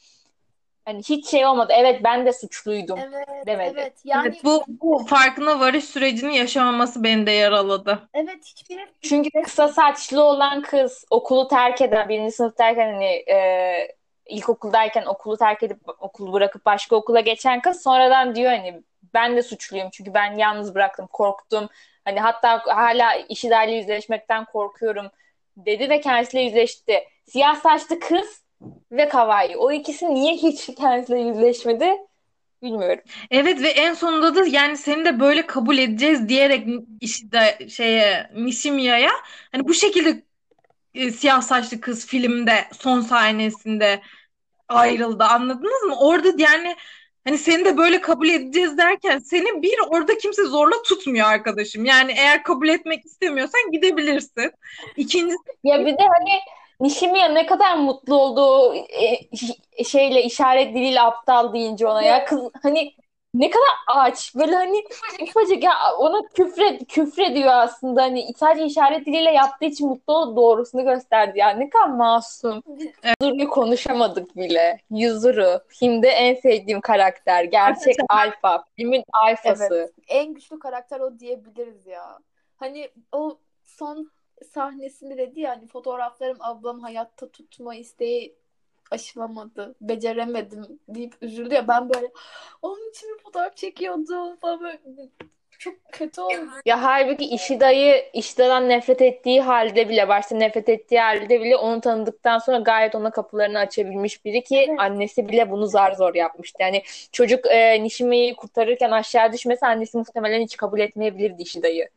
Hani 0.87 0.99
hiç 0.99 1.27
şey 1.31 1.47
olmadı. 1.47 1.73
Evet 1.77 2.01
ben 2.05 2.27
de 2.27 2.33
suçluydum 2.33 2.99
evet, 2.99 3.47
demedi. 3.47 3.75
evet. 3.79 3.93
Yani 4.05 4.29
Evet, 4.29 4.45
bu, 4.45 4.65
bu 4.69 5.07
farkına 5.07 5.61
varış 5.61 5.85
sürecini 5.85 6.37
yaşamaması 6.37 7.05
beni 7.05 7.27
de 7.27 7.31
yaraladı. 7.31 8.09
evet 8.15 8.45
hiçbir 8.45 8.89
Çünkü 9.03 9.43
kısa 9.43 9.69
saçlı 9.69 10.23
olan 10.23 10.63
kız 10.63 11.05
okulu 11.11 11.49
terk 11.49 11.81
eden, 11.81 12.09
birinci 12.09 12.33
sınıftayken 12.33 12.93
hani 12.93 13.05
e, 13.05 13.97
ilkokuldayken 14.27 15.05
okulu 15.07 15.37
terk 15.37 15.63
edip 15.63 15.79
okulu 16.01 16.33
bırakıp 16.33 16.67
başka 16.67 16.97
okula 16.97 17.21
geçen 17.21 17.61
kız 17.61 17.83
sonradan 17.83 18.35
diyor 18.35 18.51
hani 18.51 18.83
ben 19.15 19.37
de 19.37 19.43
suçluyum 19.43 19.89
çünkü 19.93 20.15
ben 20.15 20.35
yalnız 20.35 20.75
bıraktım, 20.75 21.07
korktum. 21.13 21.69
Hani 22.05 22.21
hatta 22.21 22.63
hala 22.67 23.15
işilerle 23.15 23.73
yüzleşmekten 23.75 24.45
korkuyorum 24.45 25.07
dedi 25.57 25.91
ve 25.91 26.01
kendisiyle 26.01 26.45
yüzleşti. 26.45 27.05
Siyah 27.27 27.55
saçlı 27.57 28.01
kız 28.01 28.46
ve 28.93 29.09
Kawaii. 29.09 29.57
O 29.57 29.73
ikisi 29.73 30.15
niye 30.15 30.35
hiç 30.35 30.71
kendisiyle 30.79 31.21
yüzleşmedi 31.21 31.97
bilmiyorum. 32.63 33.01
Evet 33.31 33.63
ve 33.63 33.69
en 33.69 33.95
sonunda 33.95 34.35
da 34.35 34.47
yani 34.47 34.77
seni 34.77 35.05
de 35.05 35.21
böyle 35.21 35.47
kabul 35.47 35.79
edeceğiz 35.79 36.29
diyerek 36.29 36.69
işte 37.01 37.59
şeye 37.71 38.31
Nishimiya'ya 38.35 39.11
hani 39.53 39.69
bu 39.69 39.75
şekilde 39.75 40.23
e, 40.95 41.11
siyah 41.11 41.41
saçlı 41.41 41.81
kız 41.81 42.07
filmde 42.07 42.65
son 42.73 43.01
sahnesinde 43.01 44.01
ayrıldı 44.69 45.25
anladınız 45.25 45.83
mı? 45.83 45.95
Orada 46.01 46.29
yani 46.39 46.77
hani 47.25 47.39
seni 47.39 47.65
de 47.65 47.77
böyle 47.77 48.01
kabul 48.01 48.29
edeceğiz 48.29 48.79
derken 48.79 49.19
seni 49.19 49.63
bir 49.63 49.75
orada 49.89 50.19
kimse 50.19 50.45
zorla 50.45 50.83
tutmuyor 50.83 51.27
arkadaşım. 51.27 51.85
Yani 51.85 52.13
eğer 52.17 52.43
kabul 52.43 52.69
etmek 52.69 53.05
istemiyorsan 53.05 53.71
gidebilirsin. 53.73 54.53
İkincisi 54.97 55.39
Ya 55.65 55.87
bir 55.87 55.93
de 55.93 56.03
hani 56.19 56.41
Nishimiya 56.81 57.29
ne 57.29 57.47
kadar 57.47 57.77
mutlu 57.77 58.15
olduğu 58.15 58.75
e, 58.75 59.85
şeyle 59.85 60.23
işaret 60.23 60.75
diliyle 60.75 61.01
aptal 61.01 61.53
deyince 61.53 61.87
ona 61.87 62.03
ya 62.03 62.25
kız 62.25 62.41
hani 62.63 62.93
ne 63.35 63.51
kadar 63.51 63.69
aç 63.87 64.35
böyle 64.35 64.55
hani 64.55 64.85
ufacık 65.23 65.63
ya 65.63 65.73
ona 65.99 66.29
küfre 66.35 66.79
küfrediyor 66.79 67.53
aslında 67.53 68.03
hani 68.03 68.27
sadece 68.37 68.67
işaret 68.67 69.07
diliyle 69.07 69.31
yaptığı 69.31 69.65
için 69.65 69.89
mutlu 69.89 70.15
olup 70.15 70.37
doğrusunu 70.37 70.85
gösterdi 70.85 71.39
ya 71.39 71.51
ne 71.51 71.71
kadar 71.71 71.89
masum. 71.89 72.63
Yuzuru'yu 73.21 73.51
konuşamadık 73.51 74.37
bile. 74.37 74.81
Yuzuru 74.91 75.61
filmde 75.69 76.09
en 76.09 76.35
sevdiğim 76.35 76.81
karakter 76.81 77.45
gerçek 77.45 77.97
alfa 78.09 78.65
filmin 78.77 79.05
alfası. 79.13 79.75
Evet. 79.75 79.91
en 80.09 80.35
güçlü 80.35 80.59
karakter 80.59 81.01
o 81.01 81.19
diyebiliriz 81.19 81.87
ya. 81.87 82.19
Hani 82.57 82.91
o 83.13 83.39
son 83.65 84.11
sahnesinde 84.45 85.19
dedi 85.19 85.41
ya 85.41 85.51
hani 85.51 85.67
fotoğraflarım 85.67 86.37
ablam 86.41 86.81
hayatta 86.81 87.29
tutma 87.29 87.75
isteği 87.75 88.35
aşılamadı. 88.91 89.75
Beceremedim 89.81 90.79
deyip 90.89 91.15
üzüldü 91.21 91.55
ya. 91.55 91.69
Ben 91.69 91.89
böyle 91.95 92.11
onun 92.63 92.91
için 92.91 93.15
bir 93.15 93.23
fotoğraf 93.23 93.57
çekiyordum 93.57 94.37
falan 94.37 94.61
böyle 94.61 94.79
çok 95.59 95.75
kötü 95.93 96.21
oldu. 96.21 96.51
Ya 96.67 96.83
halbuki 96.83 97.25
Ishida'yı 97.25 98.05
Ishida'dan 98.13 98.69
nefret 98.69 99.03
ettiği 99.03 99.41
halde 99.41 99.89
bile 99.89 100.09
başta 100.09 100.37
nefret 100.37 100.69
ettiği 100.69 101.01
halde 101.01 101.41
bile 101.41 101.57
onu 101.57 101.81
tanıdıktan 101.81 102.39
sonra 102.39 102.59
gayet 102.59 102.95
ona 102.95 103.11
kapılarını 103.11 103.59
açabilmiş 103.59 104.25
biri 104.25 104.45
ki 104.45 104.65
Evet. 104.69 104.81
annesi 104.81 105.29
bile 105.29 105.51
bunu 105.51 105.67
zar 105.67 105.93
zor 105.93 106.15
yapmıştı. 106.15 106.63
Yani 106.63 106.83
çocuk 107.13 107.47
e, 107.47 107.83
Nishimi'yi 107.83 108.37
kurtarırken 108.37 108.91
aşağı 108.91 109.33
düşmese 109.33 109.67
annesi 109.67 109.99
muhtemelen 109.99 110.41
hiç 110.41 110.57
kabul 110.57 110.81
etmeyebilirdi 110.81 111.43
Ishida'yı. 111.43 111.89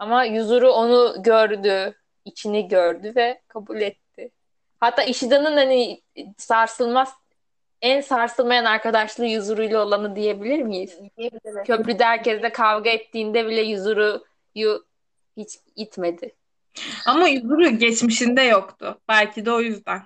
Ama 0.00 0.24
Yuzuru 0.24 0.70
onu 0.70 1.22
gördü, 1.22 1.94
içini 2.24 2.68
gördü 2.68 3.12
ve 3.16 3.40
kabul 3.48 3.80
etti. 3.80 4.30
Hatta 4.80 5.02
Ishida'nın 5.02 5.56
hani 5.56 6.00
sarsılmaz 6.36 7.14
en 7.82 8.00
sarsılmayan 8.00 8.64
arkadaşlığı 8.64 9.26
Yuzuru'yla 9.26 9.86
olanı 9.86 10.16
diyebilir 10.16 10.62
miyiz? 10.62 10.98
Diyebiliriz. 11.16 11.66
Köprüde 11.66 12.04
herkesle 12.04 12.52
kavga 12.52 12.90
ettiğinde 12.90 13.46
bile 13.46 13.60
Yuzuru'yu 13.60 14.84
hiç 15.36 15.50
itmedi. 15.76 16.34
ama 17.06 17.28
Yuzuru 17.28 17.78
geçmişinde 17.78 18.42
yoktu. 18.42 19.00
Belki 19.08 19.46
de 19.46 19.52
o 19.52 19.60
yüzden. 19.60 20.02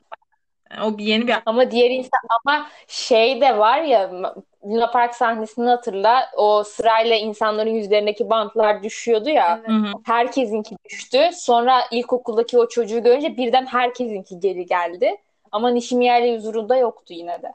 Yani 0.71 0.85
o 0.85 0.99
bir 0.99 1.05
yeni 1.05 1.27
bir 1.27 1.35
Ama 1.47 1.71
diğer 1.71 1.91
insan 1.91 2.21
ama 2.45 2.71
şey 2.89 3.41
de 3.41 3.59
var 3.59 3.83
ya 3.83 4.35
Luna 4.65 4.91
Park 4.91 5.15
sahnesini 5.15 5.69
hatırla. 5.69 6.31
O 6.37 6.65
sırayla 6.65 7.17
insanların 7.17 7.71
yüzlerindeki 7.71 8.31
bantlar 8.31 8.83
düşüyordu 8.83 9.29
ya. 9.29 9.63
Evet. 9.67 9.95
Herkesinki 10.05 10.77
düştü. 10.85 11.31
Sonra 11.33 11.81
ilkokuldaki 11.91 12.59
o 12.59 12.69
çocuğu 12.69 13.03
görünce 13.03 13.37
birden 13.37 13.67
herkesinki 13.67 14.41
geri 14.41 14.67
geldi. 14.67 15.17
Ama 15.53 15.71
Nishimiya 15.71 16.19
ile 16.19 16.27
Yuzuru'da 16.27 16.77
yoktu 16.77 17.15
yine 17.15 17.43
de. 17.43 17.53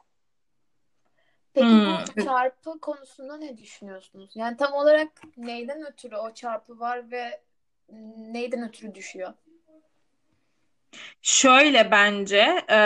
Peki 1.54 1.68
Hmm. 1.68 1.98
bu 2.18 2.26
çarpı 2.26 2.80
konusunda 2.80 3.38
ne 3.38 3.58
düşünüyorsunuz? 3.58 4.32
Yani 4.36 4.58
tam 4.58 4.74
olarak 4.74 5.08
neyden 5.38 5.86
ötürü 5.86 6.16
o 6.16 6.34
çarpı 6.34 6.80
var 6.80 7.12
ve 7.12 7.42
neyden 8.18 8.68
ötürü 8.70 8.96
düşüyor? 8.96 9.34
Şöyle 11.22 11.92
bence 11.92 12.66
e, 12.70 12.80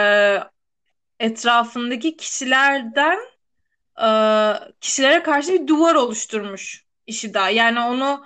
etrafındaki 1.19 2.17
kişilerden 2.17 3.19
e, 4.01 4.07
kişilere 4.81 5.23
karşı 5.23 5.53
bir 5.53 5.67
duvar 5.67 5.95
oluşturmuş 5.95 6.85
Ishida. 7.07 7.49
Yani 7.49 7.79
onu 7.79 8.25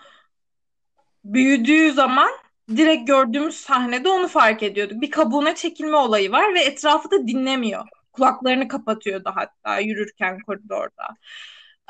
büyüdüğü 1.24 1.92
zaman 1.92 2.30
direkt 2.76 3.08
gördüğümüz 3.08 3.56
sahnede 3.56 4.10
onu 4.10 4.28
fark 4.28 4.64
ediyorduk. 4.64 5.02
Bir 5.02 5.12
kabuğuna 5.12 5.56
çekilme 5.56 5.98
olayı 5.98 6.32
var 6.32 6.54
ve 6.54 6.60
etrafı 6.60 7.12
da 7.12 7.28
dinlemiyor. 7.28 7.88
Kulaklarını 8.12 8.68
kapatıyordu 8.68 9.32
hatta 9.36 9.80
yürürken 9.80 10.40
koridorda. 10.40 11.08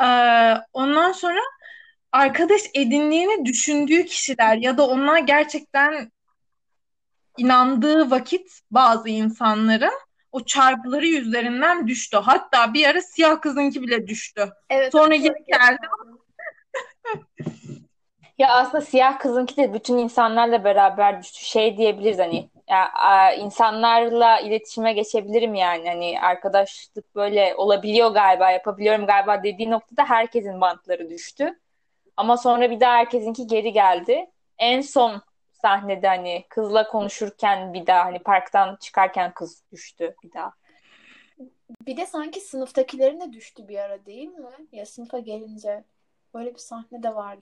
E, 0.01 0.07
ondan 0.73 1.11
sonra 1.11 1.39
arkadaş 2.11 2.61
edindiğini 2.73 3.45
düşündüğü 3.45 4.05
kişiler 4.05 4.57
ya 4.57 4.77
da 4.77 4.87
onlar 4.87 5.19
gerçekten 5.19 6.11
inandığı 7.37 8.11
vakit 8.11 8.59
bazı 8.71 9.09
insanların 9.09 9.99
o 10.31 10.45
çarpıları 10.45 11.05
yüzlerinden 11.05 11.87
düştü. 11.87 12.17
Hatta 12.17 12.73
bir 12.73 12.85
ara 12.85 13.01
siyah 13.01 13.41
kızınki 13.41 13.81
bile 13.81 14.07
düştü. 14.07 14.49
Evet. 14.69 14.91
Sonra 14.91 15.15
geri 15.15 15.45
geldi. 15.47 15.87
Ya 18.37 18.53
aslında 18.53 18.81
siyah 18.81 19.19
kızınki 19.19 19.57
de 19.57 19.73
bütün 19.73 19.97
insanlarla 19.97 20.63
beraber 20.63 21.21
düştü. 21.21 21.45
Şey 21.45 21.77
diyebiliriz 21.77 22.19
hani 22.19 22.49
ya, 22.69 22.91
insanlarla 23.33 24.39
iletişime 24.39 24.93
geçebilirim 24.93 25.55
yani. 25.55 25.89
Hani 25.89 26.19
arkadaşlık 26.21 27.15
böyle 27.15 27.55
olabiliyor 27.55 28.09
galiba, 28.09 28.51
yapabiliyorum 28.51 29.05
galiba 29.05 29.43
dediği 29.43 29.71
noktada 29.71 30.05
herkesin 30.05 30.61
bantları 30.61 31.09
düştü. 31.09 31.59
Ama 32.17 32.37
sonra 32.37 32.71
bir 32.71 32.79
daha 32.79 32.93
herkesinki 32.93 33.47
geri 33.47 33.73
geldi. 33.73 34.25
En 34.57 34.81
son 34.81 35.21
sahnede 35.67 36.07
hani 36.07 36.45
kızla 36.49 36.87
konuşurken 36.87 37.73
bir 37.73 37.87
daha 37.87 38.05
hani 38.05 38.19
parktan 38.19 38.75
çıkarken 38.75 39.33
kız 39.33 39.63
düştü 39.71 40.15
bir 40.23 40.33
daha. 40.33 40.53
Bir 41.87 41.97
de 41.97 42.05
sanki 42.05 42.39
sınıftakilerin 42.39 43.21
de 43.21 43.33
düştü 43.33 43.67
bir 43.67 43.77
ara 43.77 44.05
değil 44.05 44.27
mi? 44.27 44.49
Ya 44.71 44.85
sınıfa 44.85 45.19
gelince. 45.19 45.83
Böyle 46.33 46.53
bir 46.53 46.59
sahne 46.59 47.03
de 47.03 47.15
vardı. 47.15 47.41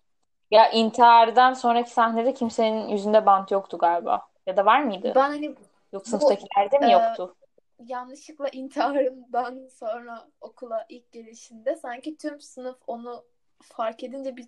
Ya 0.52 0.72
intihardan 0.72 1.54
sonraki 1.54 1.92
sahnede 1.92 2.34
kimsenin 2.34 2.88
yüzünde 2.88 3.26
bant 3.26 3.52
yoktu 3.52 3.78
galiba. 3.78 4.22
Ya 4.48 4.58
da 4.58 4.66
var 4.66 4.84
mıydı? 4.84 5.14
Ben 5.16 5.30
hani 5.30 5.56
Yok 5.94 6.08
sınıftakilerde 6.08 6.80
mi 6.80 6.86
e, 6.86 6.92
yoktu? 6.92 7.36
yanlışlıkla 7.80 8.50
intiharından 8.50 9.68
sonra 9.68 10.28
okula 10.42 10.86
ilk 10.90 11.12
gelişinde 11.12 11.76
sanki 11.76 12.18
tüm 12.18 12.42
sınıf 12.42 12.78
onu 12.88 13.26
fark 13.64 14.04
edince 14.04 14.38
bir 14.38 14.48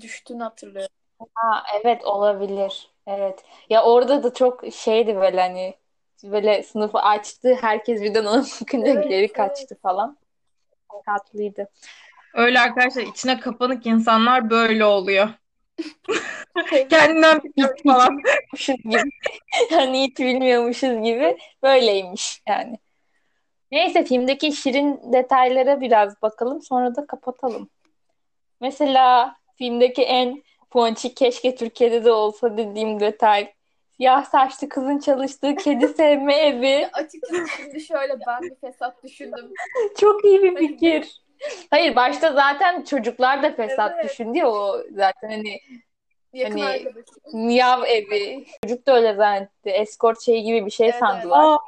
düştüğünü 0.00 0.42
hatırlıyorum. 0.42 0.95
Ha, 1.34 1.62
evet 1.82 2.04
olabilir. 2.04 2.90
Evet. 3.06 3.44
Ya 3.70 3.84
orada 3.84 4.22
da 4.22 4.34
çok 4.34 4.64
şeydi 4.72 5.16
böyle 5.16 5.40
hani 5.40 5.74
böyle 6.24 6.62
sınıfı 6.62 6.98
açtı. 6.98 7.54
Herkes 7.60 8.02
birden 8.02 8.24
ona 8.24 8.44
bakınca 8.60 8.92
Evet, 8.92 9.08
geri 9.08 9.14
evet. 9.20 9.32
kaçtı 9.32 9.78
falan. 9.82 10.18
Tatlıydı. 11.06 11.68
Öyle 12.34 12.60
arkadaşlar 12.60 13.02
içine 13.02 13.40
kapanık 13.40 13.86
insanlar 13.86 14.50
böyle 14.50 14.84
oluyor. 14.84 15.28
Kendinden 16.90 17.40
Hiç, 17.44 17.44
biliyor 17.44 17.74
hiç 17.76 17.84
falan. 17.86 18.18
bilmiyormuşuz 18.18 18.76
gibi. 18.84 19.10
Hani 19.70 20.02
hiç 20.02 20.18
bilmiyormuşuz 20.18 21.02
gibi. 21.02 21.38
Böyleymiş 21.62 22.42
yani. 22.48 22.78
Neyse 23.72 24.04
filmdeki 24.04 24.52
şirin 24.52 25.12
detaylara 25.12 25.80
biraz 25.80 26.22
bakalım. 26.22 26.62
Sonra 26.62 26.96
da 26.96 27.06
kapatalım. 27.06 27.70
Mesela 28.60 29.36
filmdeki 29.58 30.02
en 30.02 30.42
ponçik 30.70 31.16
keşke 31.16 31.54
Türkiye'de 31.54 32.04
de 32.04 32.12
olsa 32.12 32.56
dediğim 32.56 33.00
detay. 33.00 33.52
Siyah 33.96 34.24
saçlı 34.24 34.68
kızın 34.68 34.98
çalıştığı 34.98 35.56
kedi 35.56 35.88
sevme 35.88 36.34
evi. 36.46 36.88
Açıkçası 36.92 37.46
şimdi 37.56 37.80
şöyle 37.80 38.12
ben 38.26 38.42
bir 38.42 38.54
fesat 38.60 39.04
düşündüm. 39.04 39.52
Çok 40.00 40.24
iyi 40.24 40.42
bir 40.42 40.54
Hani 40.54 40.68
fikir. 40.68 41.20
Hayır 41.70 41.96
başta 41.96 42.32
zaten 42.32 42.82
çocuklar 42.84 43.42
da 43.42 43.52
fesat 43.54 43.92
Evet. 43.94 44.04
düşündü 44.10 44.38
ya 44.38 44.50
o 44.50 44.82
zaten 44.90 45.30
hani 45.30 45.60
yakın 46.32 46.58
Hani- 46.58 46.70
arkadaşım. 46.72 47.14
miyav 47.32 47.82
evi. 47.84 48.46
Çocuk 48.62 48.86
da 48.86 48.96
öyle 48.96 49.14
zannetti. 49.14 49.70
Escort 49.70 50.22
şeyi 50.22 50.42
gibi 50.42 50.66
bir 50.66 50.70
şey 50.70 50.86
Evet, 50.88 50.98
sandılar. 50.98 51.44
Aa, 51.44 51.58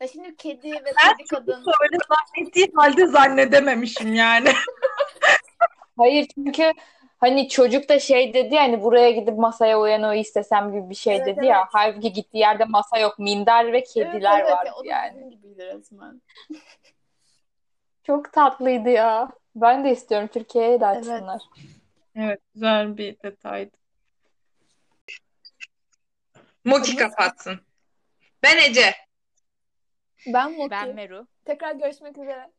Ya 0.00 0.08
şimdi 0.08 0.36
kedi 0.36 0.70
ve 0.72 0.84
ben 0.84 1.16
kedi 1.16 1.28
kadın 1.28 1.64
öyle 1.82 1.98
zannettiğim 2.08 2.72
halde 2.76 3.06
zannedememişim 3.06 4.14
yani. 4.14 4.48
Hayır 5.98 6.26
çünkü 6.34 6.72
hani 7.22 7.48
çocuk 7.48 7.88
da 7.88 7.98
şey 7.98 8.34
dedi 8.34 8.54
yani 8.54 8.82
buraya 8.82 9.10
gidip 9.10 9.38
masaya 9.38 9.80
uyanmayı 9.80 10.20
istesem 10.20 10.72
gibi 10.72 10.90
bir 10.90 10.94
şey 10.94 11.16
Evet, 11.16 11.26
dedi 11.26 11.46
ya. 11.46 11.56
evet. 11.56 11.68
Halbuki 11.72 12.12
gittiği 12.12 12.38
yerde 12.38 12.64
masa 12.64 12.98
yok. 12.98 13.18
Minder 13.18 13.66
ve 13.66 13.70
Evet, 13.70 13.88
kediler 13.88 14.40
evet, 14.40 14.50
vardı 14.50 14.66
ya, 14.66 14.74
o 14.74 14.84
yani. 14.84 15.14
bizim 15.16 15.30
gibiydi 15.30 15.66
resmen. 15.66 16.22
Çok 18.06 18.32
tatlıydı 18.32 18.88
ya. 18.88 19.28
Ben 19.56 19.84
de 19.84 19.90
istiyorum 19.92 20.28
Türkiye'ye 20.32 20.80
de 20.80 20.84
Evet. 20.84 20.96
açsınlar. 20.96 21.42
Evet 22.16 22.40
güzel 22.54 22.96
bir 22.96 23.16
detaydı. 23.24 23.76
Moki 26.64 26.96
kapatsın. 26.96 27.60
Ben 28.42 28.70
Ece. 28.70 28.94
Ben 30.26 30.52
Moki. 30.52 30.70
Ben 30.70 30.94
Meru. 30.94 31.26
Tekrar 31.44 31.74
görüşmek 31.74 32.18
üzere. 32.18 32.50